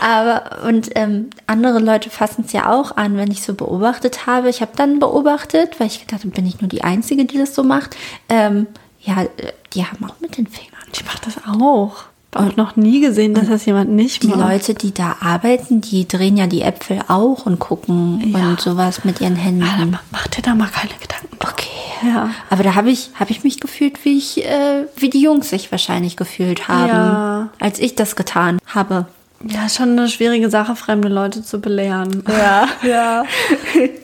[0.00, 4.48] Aber und ähm, andere Leute fassen es ja auch an, wenn ich so beobachtet habe.
[4.48, 7.54] Ich habe dann beobachtet, weil ich gedacht habe, bin ich nur die Einzige, die das
[7.54, 7.96] so macht.
[8.28, 8.66] Ähm,
[9.00, 9.24] ja,
[9.72, 10.70] die haben auch mit den Fingern.
[10.92, 12.09] Ich mach das auch.
[12.36, 14.38] Und noch nie gesehen, dass das jemand nicht Die macht.
[14.40, 18.50] Leute, die da arbeiten, die drehen ja die Äpfel auch und gucken Ja.
[18.50, 19.90] und sowas mit ihren Händen.
[19.90, 21.36] mach- Mach dir da mal keine Gedanken.
[21.42, 21.66] Okay.
[22.06, 22.30] Ja.
[22.48, 25.72] Aber da habe ich, hab ich mich gefühlt, wie ich, äh, wie die Jungs sich
[25.72, 27.48] wahrscheinlich gefühlt haben, Ja.
[27.58, 29.06] als ich das getan habe.
[29.44, 32.22] Ja, ist schon eine schwierige Sache, fremde Leute zu belehren.
[32.28, 32.68] Ja.
[32.86, 33.24] ja.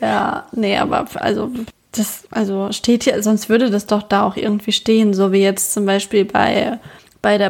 [0.01, 0.45] Ja.
[0.51, 1.49] Nee, aber also
[1.93, 5.73] das, also steht hier, sonst würde das doch da auch irgendwie stehen, so wie jetzt
[5.73, 6.79] zum Beispiel bei,
[7.21, 7.49] bei der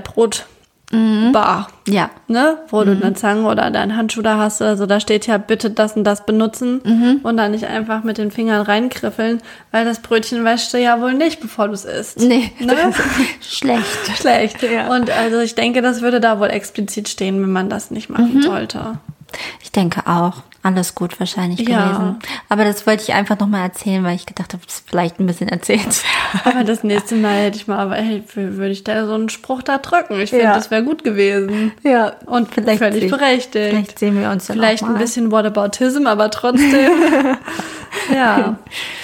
[0.92, 1.68] Brotbar.
[1.88, 2.10] Ja.
[2.28, 5.38] Ne, wo du eine Zange oder deinen Handschuh da hast oder so, da steht ja
[5.38, 10.00] bitte das und das benutzen und dann nicht einfach mit den Fingern reingriffeln, weil das
[10.00, 12.20] Brötchen wäschst du ja wohl nicht, bevor du es isst.
[12.20, 12.74] Nee, Ne?
[13.42, 13.86] schlecht.
[14.20, 14.88] Schlecht, ja.
[14.88, 18.42] Und also ich denke, das würde da wohl explizit stehen, wenn man das nicht machen
[18.42, 19.00] sollte.
[19.62, 20.44] Ich denke auch.
[20.68, 21.86] Alles gut wahrscheinlich Ja.
[21.88, 22.20] gewesen.
[22.50, 25.26] Aber das wollte ich einfach nochmal erzählen, weil ich gedacht habe, das ist vielleicht ein
[25.26, 26.04] bisschen erzählt.
[26.44, 29.62] Aber das nächste Mal hätte ich mal, aber hey, würde ich da so einen Spruch
[29.64, 30.20] da drücken.
[30.20, 30.56] Ich finde, Ja.
[30.56, 31.72] das wäre gut gewesen.
[31.84, 32.14] Ja.
[32.26, 33.70] Und Vielleicht völlig sehen- berechtigt.
[33.70, 36.92] Vielleicht sehen wir uns dann Vielleicht ein bisschen Whataboutism, aber trotzdem.
[38.14, 38.58] ja,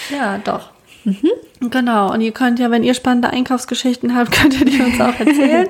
[0.09, 0.69] ja, doch.
[1.05, 1.29] Mhm.
[1.69, 2.11] Genau.
[2.11, 5.67] Und ihr könnt ja, wenn ihr spannende Einkaufsgeschichten habt, könnt ihr die uns auch erzählen.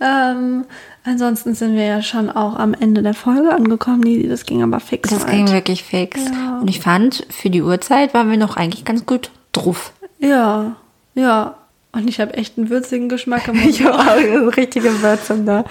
[0.00, 0.64] ähm,
[1.04, 4.00] ansonsten sind wir ja schon auch am Ende der Folge angekommen.
[4.00, 5.10] Nisi, das ging aber fix.
[5.10, 5.30] Das weit.
[5.30, 6.20] ging wirklich fix.
[6.30, 6.58] Ja.
[6.60, 9.92] Und ich fand, für die Uhrzeit waren wir noch eigentlich ganz gut drauf.
[10.18, 10.76] Ja,
[11.14, 11.54] ja.
[11.92, 13.82] Und ich habe echt einen würzigen Geschmack im Mund.
[13.84, 15.64] habe auch eine richtige Würzung da.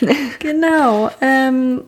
[0.40, 1.10] Genau.
[1.20, 1.82] Ähm,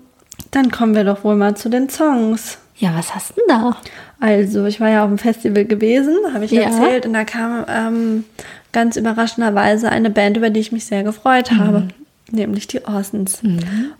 [0.52, 2.58] dann kommen wir doch wohl mal zu den Songs.
[2.76, 3.76] Ja, was hast du denn da?
[4.20, 6.62] Also, ich war ja auf dem Festival gewesen, habe ich Ja.
[6.62, 8.24] erzählt, und da kam ähm,
[8.72, 11.88] ganz überraschenderweise eine Band, über die ich mich sehr gefreut habe,
[12.34, 13.40] nämlich die Orsons.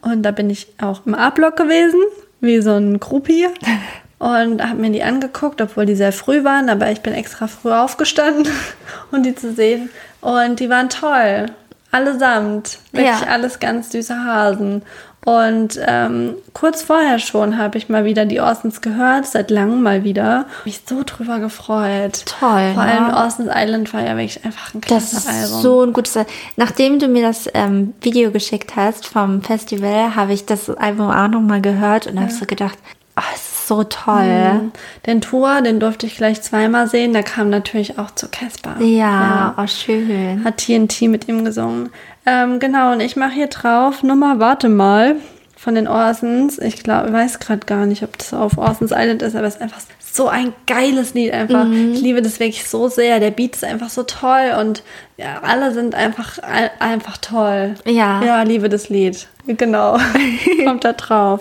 [0.02, 2.00] Und da bin ich auch im A-Block gewesen,
[2.40, 3.46] wie so ein Groupie.
[4.18, 7.72] Und habe mir die angeguckt, obwohl die sehr früh waren, aber ich bin extra früh
[7.72, 8.50] aufgestanden,
[9.10, 9.90] um die zu sehen.
[10.22, 11.46] Und die waren toll.
[11.90, 12.78] Allesamt.
[12.92, 13.26] Wirklich Ja.
[13.28, 14.82] alles ganz süße Hasen.
[15.24, 20.04] Und ähm, kurz vorher schon habe ich mal wieder die Orsons gehört, seit langem mal
[20.04, 20.46] wieder.
[20.64, 22.24] Mich so drüber gefreut.
[22.26, 23.16] Toll, Vor allem ne?
[23.16, 25.62] Orsons Island war ja wirklich einfach ein Das klasse ist Album.
[25.62, 26.18] so ein gutes.
[26.56, 31.28] Nachdem du mir das ähm, Video geschickt hast vom Festival, habe ich das Album auch
[31.28, 32.78] nochmal gehört und habe so gedacht,
[33.16, 33.22] oh,
[33.66, 34.70] so toll.
[35.06, 37.12] Den Tour, den durfte ich gleich zweimal sehen.
[37.12, 38.80] Da kam natürlich auch zu Casper.
[38.80, 40.44] Ja, oh schön.
[40.44, 41.90] Hat TNT mit ihm gesungen.
[42.26, 45.16] Ähm, genau, und ich mache hier drauf Nummer Warte mal
[45.56, 46.58] von den Orsons.
[46.58, 49.62] Ich glaube, weiß gerade gar nicht, ob das auf Orsons Island ist, aber es ist
[49.62, 51.64] einfach so ein geiles Lied einfach.
[51.64, 51.92] Mhm.
[51.94, 53.18] Ich liebe das wirklich so sehr.
[53.18, 54.82] Der Beat ist einfach so toll und
[55.16, 57.74] ja, alle sind einfach, ein- einfach toll.
[57.84, 58.22] Ja.
[58.22, 59.26] Ja, liebe das Lied.
[59.46, 59.98] Genau.
[60.64, 61.40] Kommt da drauf.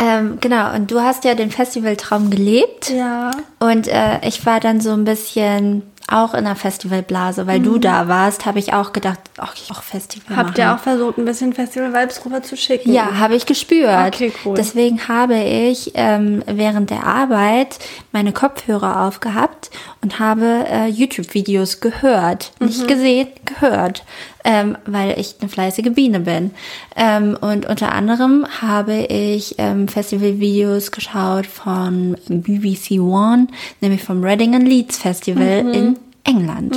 [0.00, 2.90] Ähm, genau, und du hast ja den Festivaltraum gelebt.
[2.90, 3.30] Ja.
[3.58, 8.08] Und äh, ich war dann so ein bisschen auch in der Festivalblase, weil du da
[8.08, 10.60] warst, habe ich auch gedacht, ach, ich auch Festival Habt machen.
[10.60, 12.92] ihr auch versucht, ein bisschen Festival-Vibes rüber zu schicken?
[12.92, 14.08] Ja, habe ich gespürt.
[14.14, 14.54] Okay, cool.
[14.56, 17.78] Deswegen habe ich ähm, während der Arbeit
[18.12, 19.70] meine Kopfhörer aufgehabt
[20.02, 22.52] und habe äh, YouTube-Videos gehört.
[22.60, 22.66] Mhm.
[22.66, 24.04] Nicht gesehen, gehört.
[24.42, 26.52] Ähm, weil ich eine fleißige Biene bin.
[26.96, 33.48] Ähm, und unter anderem habe ich ähm, Festival-Videos geschaut von BBC One,
[33.82, 35.72] nämlich vom Reading and Leeds Festival Mhm.
[35.74, 35.96] in
[36.30, 36.76] England.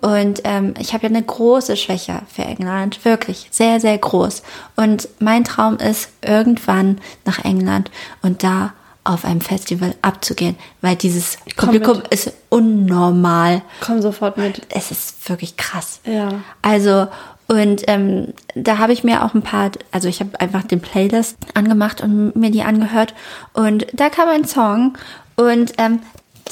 [0.00, 4.42] Und ähm, ich habe ja eine große Schwäche für England, wirklich sehr, sehr groß.
[4.76, 7.90] Und mein Traum ist, irgendwann nach England
[8.22, 8.72] und da
[9.04, 12.08] auf einem Festival abzugehen, weil dieses Publikum mit.
[12.08, 13.62] ist unnormal.
[13.80, 14.62] Komm sofort mit.
[14.70, 16.00] Es ist wirklich krass.
[16.06, 16.40] Ja.
[16.62, 17.08] Also,
[17.46, 21.36] und ähm, da habe ich mir auch ein paar, also ich habe einfach den Playlist
[21.52, 23.14] angemacht und mir die angehört.
[23.52, 24.96] Und da kam ein Song
[25.36, 26.00] und ähm,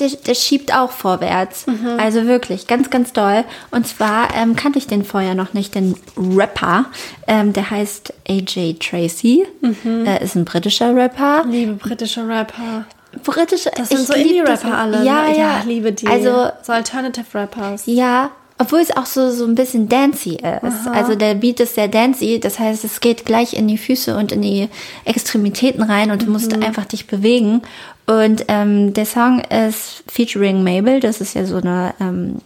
[0.00, 1.66] der, der schiebt auch vorwärts.
[1.98, 3.44] Also wirklich, ganz, ganz doll.
[3.70, 6.86] Und zwar ähm, kannte ich den vorher noch nicht, den Rapper.
[7.26, 9.46] Ähm, der heißt AJ Tracy.
[9.84, 11.44] Äh, ist ein britischer Rapper.
[11.48, 12.86] Liebe britische Rapper.
[13.24, 14.14] Britische, Das sind ich so.
[14.14, 15.04] Indie-Rapper alle.
[15.04, 15.38] Ja, ne?
[15.38, 15.58] ja.
[15.60, 16.06] Ich liebe die.
[16.06, 17.82] Also so Alternative Rappers.
[17.86, 20.86] ja, obwohl es auch so, so ein bisschen dancy ist.
[20.86, 24.30] Also der Beat ist sehr dancy, das heißt, es geht gleich in die Füße und
[24.30, 24.68] in die
[25.04, 27.62] Extremitäten rein und du musst einfach dich bewegen.
[28.06, 32.36] Und ähm, der Song ist featuring Mabel, das ist ja so eine ähm,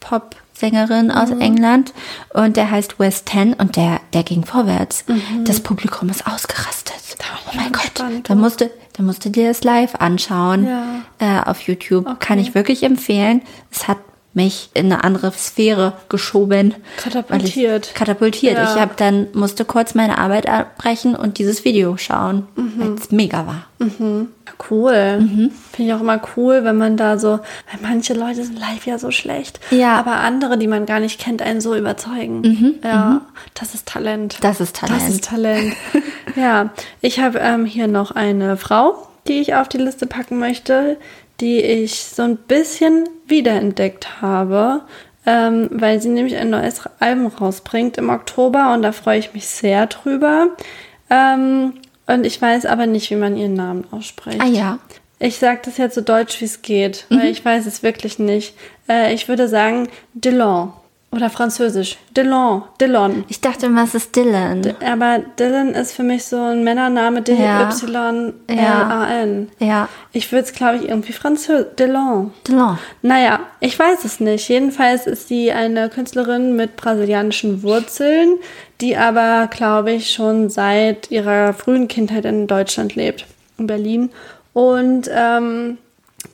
[0.00, 1.92] Pop-Sängerin aus England
[2.34, 5.04] und der heißt West 10 und der, der ging vorwärts.
[5.44, 6.96] Das Publikum ist ausgerastet.
[7.46, 8.28] Oh mein Gott, gespannt.
[8.30, 11.02] da musste, da musste dir das live anschauen Ja.
[11.18, 12.06] äh, auf YouTube.
[12.06, 12.16] Okay.
[12.18, 13.42] Kann ich wirklich empfehlen.
[13.70, 13.98] Es hat
[14.34, 16.74] mich in eine andere Sphäre geschoben.
[16.96, 17.86] Katapultiert.
[17.88, 18.56] Ich, katapultiert.
[18.56, 18.64] Ja.
[18.74, 22.72] Ich habe dann musste kurz meine Arbeit abbrechen und dieses Video schauen, Mhm.
[22.78, 23.66] weil es mega war.
[24.70, 25.20] Cool.
[25.20, 25.50] Mhm.
[25.72, 28.98] Finde ich auch immer cool, wenn man da so, weil manche Leute sind live ja
[28.98, 29.60] so schlecht.
[29.70, 29.96] Ja.
[29.98, 32.78] Aber andere, die man gar nicht kennt, einen so überzeugen.
[32.84, 33.22] ja,
[33.54, 34.38] das ist Talent.
[34.40, 35.00] Das ist Talent.
[35.02, 35.74] Das ist Talent.
[36.36, 36.70] ja,
[37.00, 40.96] ich habe ähm, hier noch eine Frau, die ich auf die Liste packen möchte,
[41.40, 44.82] die ich so ein bisschen wiederentdeckt habe,
[45.26, 49.48] ähm, weil sie nämlich ein neues Album rausbringt im Oktober und da freue ich mich
[49.48, 50.50] sehr drüber.
[51.10, 51.74] Ähm,
[52.06, 54.40] und ich weiß aber nicht, wie man ihren Namen ausspricht.
[54.40, 54.78] Ah ja.
[55.18, 58.54] Ich sage das jetzt so deutsch, wie es geht, weil ich weiß es wirklich nicht.
[58.88, 60.72] Äh, ich würde sagen Delon
[61.12, 61.98] oder französisch.
[62.16, 63.24] Delon, Delon.
[63.28, 64.62] Ich dachte immer, es ist Dylan.
[64.84, 67.70] Aber Dylan ist für mich so ein Männername, Ja.
[67.70, 69.50] D-Y-L-A-N.
[69.58, 69.88] Ja.
[70.12, 71.74] Ich würde es, glaube ich, irgendwie französisch.
[71.78, 72.32] Delon.
[72.48, 72.78] Dylan.
[73.02, 74.48] Naja, ich weiß es nicht.
[74.48, 78.36] Jedenfalls ist sie eine Künstlerin mit brasilianischen Wurzeln,
[78.80, 83.26] die aber, glaube ich, schon seit ihrer frühen Kindheit in Deutschland lebt,
[83.58, 84.10] in Berlin.
[84.54, 85.76] Und ähm,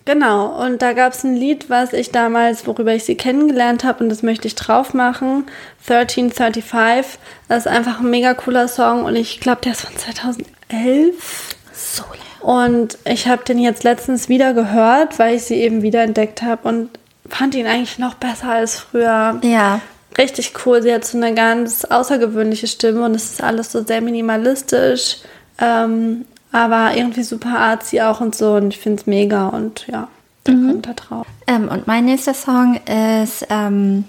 [0.05, 4.03] genau, und da gab es ein Lied, was ich damals, worüber ich sie kennengelernt habe,
[4.05, 5.47] und das möchte ich drauf machen.
[5.89, 7.19] 1335.
[7.49, 11.57] Das ist einfach ein mega cooler Song und ich glaube, der ist von 2011.
[11.73, 12.29] So leer.
[12.41, 16.91] Und ich habe den jetzt letztens wieder gehört, weil ich sie eben wiederentdeckt habe und
[17.29, 19.41] fand ihn eigentlich noch besser als früher.
[19.43, 19.81] Ja.
[20.17, 20.83] Richtig cool.
[20.83, 25.19] Sie hat so eine ganz außergewöhnliche Stimme und es ist alles so sehr minimalistisch,
[25.61, 28.55] ähm, aber irgendwie super artsy auch und so.
[28.55, 30.09] Und ich finde es mega und ja,
[30.45, 31.27] da kommt da drauf.
[31.47, 34.05] Ähm, und mein nächster Song ist ähm,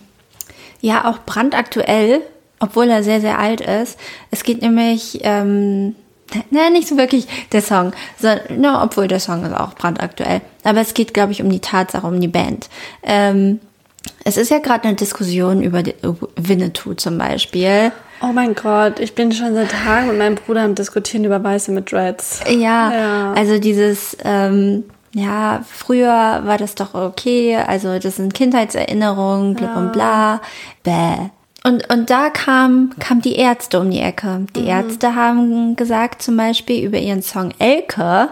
[0.82, 2.22] ja auch brandaktuell,
[2.60, 3.98] obwohl er sehr, sehr alt ist.
[4.32, 5.96] Es geht nämlich, ähm,
[6.50, 10.42] ne, nicht so wirklich der Song, so, no, obwohl der Song ist auch brandaktuell.
[10.64, 12.70] Aber es geht, glaube ich, um die Tatsache, um die Band.
[13.04, 13.60] Ähm,
[14.24, 15.84] es ist ja gerade eine Diskussion über
[16.36, 17.92] Winnetou zum Beispiel.
[18.22, 21.72] Oh mein Gott, ich bin schon seit Tagen mit meinem Bruder am Diskutieren über Weiße
[21.72, 22.42] mit Dreads.
[22.50, 23.34] Ja, Ja.
[23.34, 29.92] also dieses, ähm, ja, früher war das doch okay, also das sind Kindheitserinnerungen, bla bla
[29.92, 30.42] bla,
[30.84, 31.30] bäh.
[31.64, 34.46] Und, und da kam, kam die Ärzte um die Ecke.
[34.56, 38.30] Die Ärzte haben gesagt, zum Beispiel über ihren Song Elke,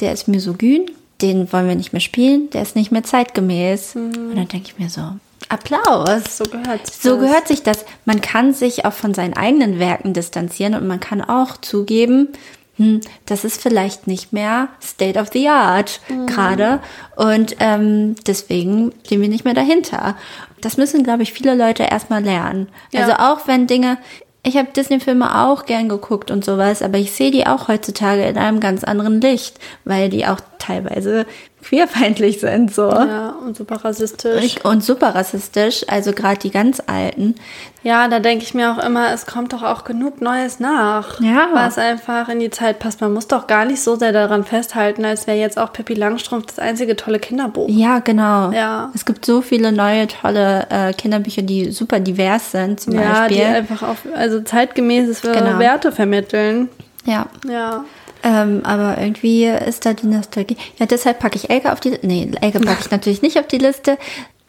[0.00, 0.86] der ist misogyn,
[1.22, 3.96] den wollen wir nicht mehr spielen, der ist nicht mehr zeitgemäß.
[3.96, 5.00] Und dann denke ich mir so,
[5.48, 6.36] Applaus.
[6.38, 7.20] So gehört sich So das.
[7.20, 7.84] gehört sich das.
[8.04, 12.28] Man kann sich auch von seinen eigenen Werken distanzieren und man kann auch zugeben,
[12.76, 16.80] hm, das ist vielleicht nicht mehr State of the Art gerade
[17.16, 20.16] und ähm, deswegen stehen wir nicht mehr dahinter.
[20.60, 22.68] Das müssen, glaube ich, viele Leute erstmal lernen.
[22.92, 23.00] Ja.
[23.02, 23.98] Also auch wenn Dinge,
[24.42, 28.36] ich habe Disney-Filme auch gern geguckt und sowas, aber ich sehe die auch heutzutage in
[28.38, 31.26] einem ganz anderen Licht, weil die auch teilweise
[31.66, 32.88] queerfeindlich sind so.
[32.90, 34.64] Ja, und super rassistisch.
[34.64, 37.34] Und super rassistisch, also gerade die ganz alten.
[37.82, 41.20] Ja, da denke ich mir auch immer, es kommt doch auch genug Neues nach.
[41.20, 41.48] Ja.
[41.52, 43.00] Was einfach in die Zeit passt.
[43.00, 46.46] Man muss doch gar nicht so sehr daran festhalten, als wäre jetzt auch Pippi Langstrumpf
[46.46, 47.68] das einzige tolle Kinderbuch.
[47.68, 48.50] Ja, genau.
[48.52, 48.90] Ja.
[48.94, 53.34] Es gibt so viele neue, tolle äh, Kinderbücher, die super divers sind, zum Ja, die
[53.36, 53.44] Beispiel.
[53.56, 55.58] einfach auf, also zeitgemäßes für Genau.
[55.58, 56.68] Werte vermitteln.
[57.04, 57.26] Ja.
[57.48, 57.84] Ja.
[58.22, 60.56] Ähm, aber irgendwie ist da die Nostalgie.
[60.78, 63.58] Ja, deshalb packe ich Elke auf die Nee, Elke packe ich natürlich nicht auf die
[63.58, 63.98] Liste.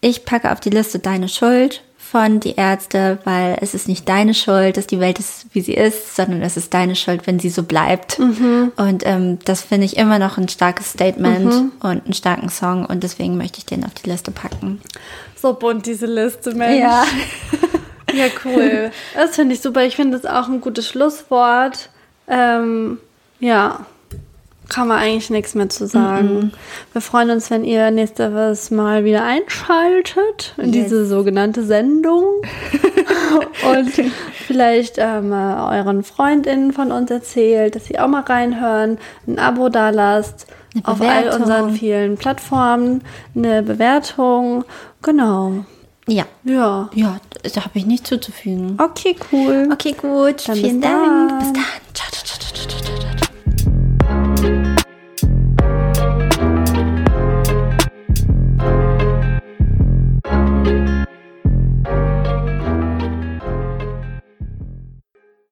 [0.01, 4.33] Ich packe auf die Liste Deine Schuld von Die Ärzte, weil es ist nicht deine
[4.33, 7.49] Schuld, dass die Welt ist, wie sie ist, sondern es ist deine Schuld, wenn sie
[7.49, 8.17] so bleibt.
[8.17, 8.71] Mhm.
[8.77, 13.03] Und ähm, das finde ich immer noch ein starkes Statement und einen starken Song und
[13.03, 14.79] deswegen möchte ich den auf die Liste packen.
[15.35, 16.79] So bunt diese Liste, Mensch.
[16.79, 17.03] Ja.
[18.13, 18.91] Ja, cool.
[19.13, 19.83] Das finde ich super.
[19.83, 21.89] Ich finde das auch ein gutes Schlusswort.
[22.29, 22.99] Ähm,
[23.39, 23.85] ja,
[24.69, 26.51] kann man eigentlich nichts mehr zu sagen.
[26.91, 30.85] Wir freuen uns, wenn ihr nächstes Mal wieder einschaltet in Yes.
[30.85, 32.23] diese sogenannte Sendung.
[33.71, 33.91] Und
[34.45, 39.69] vielleicht ähm, äh, euren FreundInnen von uns erzählt, dass sie auch mal reinhören, ein Abo
[39.69, 40.47] da lasst.
[40.75, 43.03] Eine Auf all unseren vielen Plattformen
[43.35, 44.65] eine Bewertung.
[45.01, 45.63] Genau.
[46.07, 46.25] Ja.
[46.43, 46.89] Ja.
[46.93, 47.17] Ja,
[47.53, 48.77] da habe ich nichts zuzufügen.
[48.81, 49.69] Okay, cool.
[49.71, 50.47] Okay, gut.
[50.47, 51.29] Dann Vielen bis Dank.
[51.29, 51.39] dann.
[51.39, 51.63] Bis dann.
[51.93, 52.96] Ciao, ciao.
[54.37, 54.76] Thank you.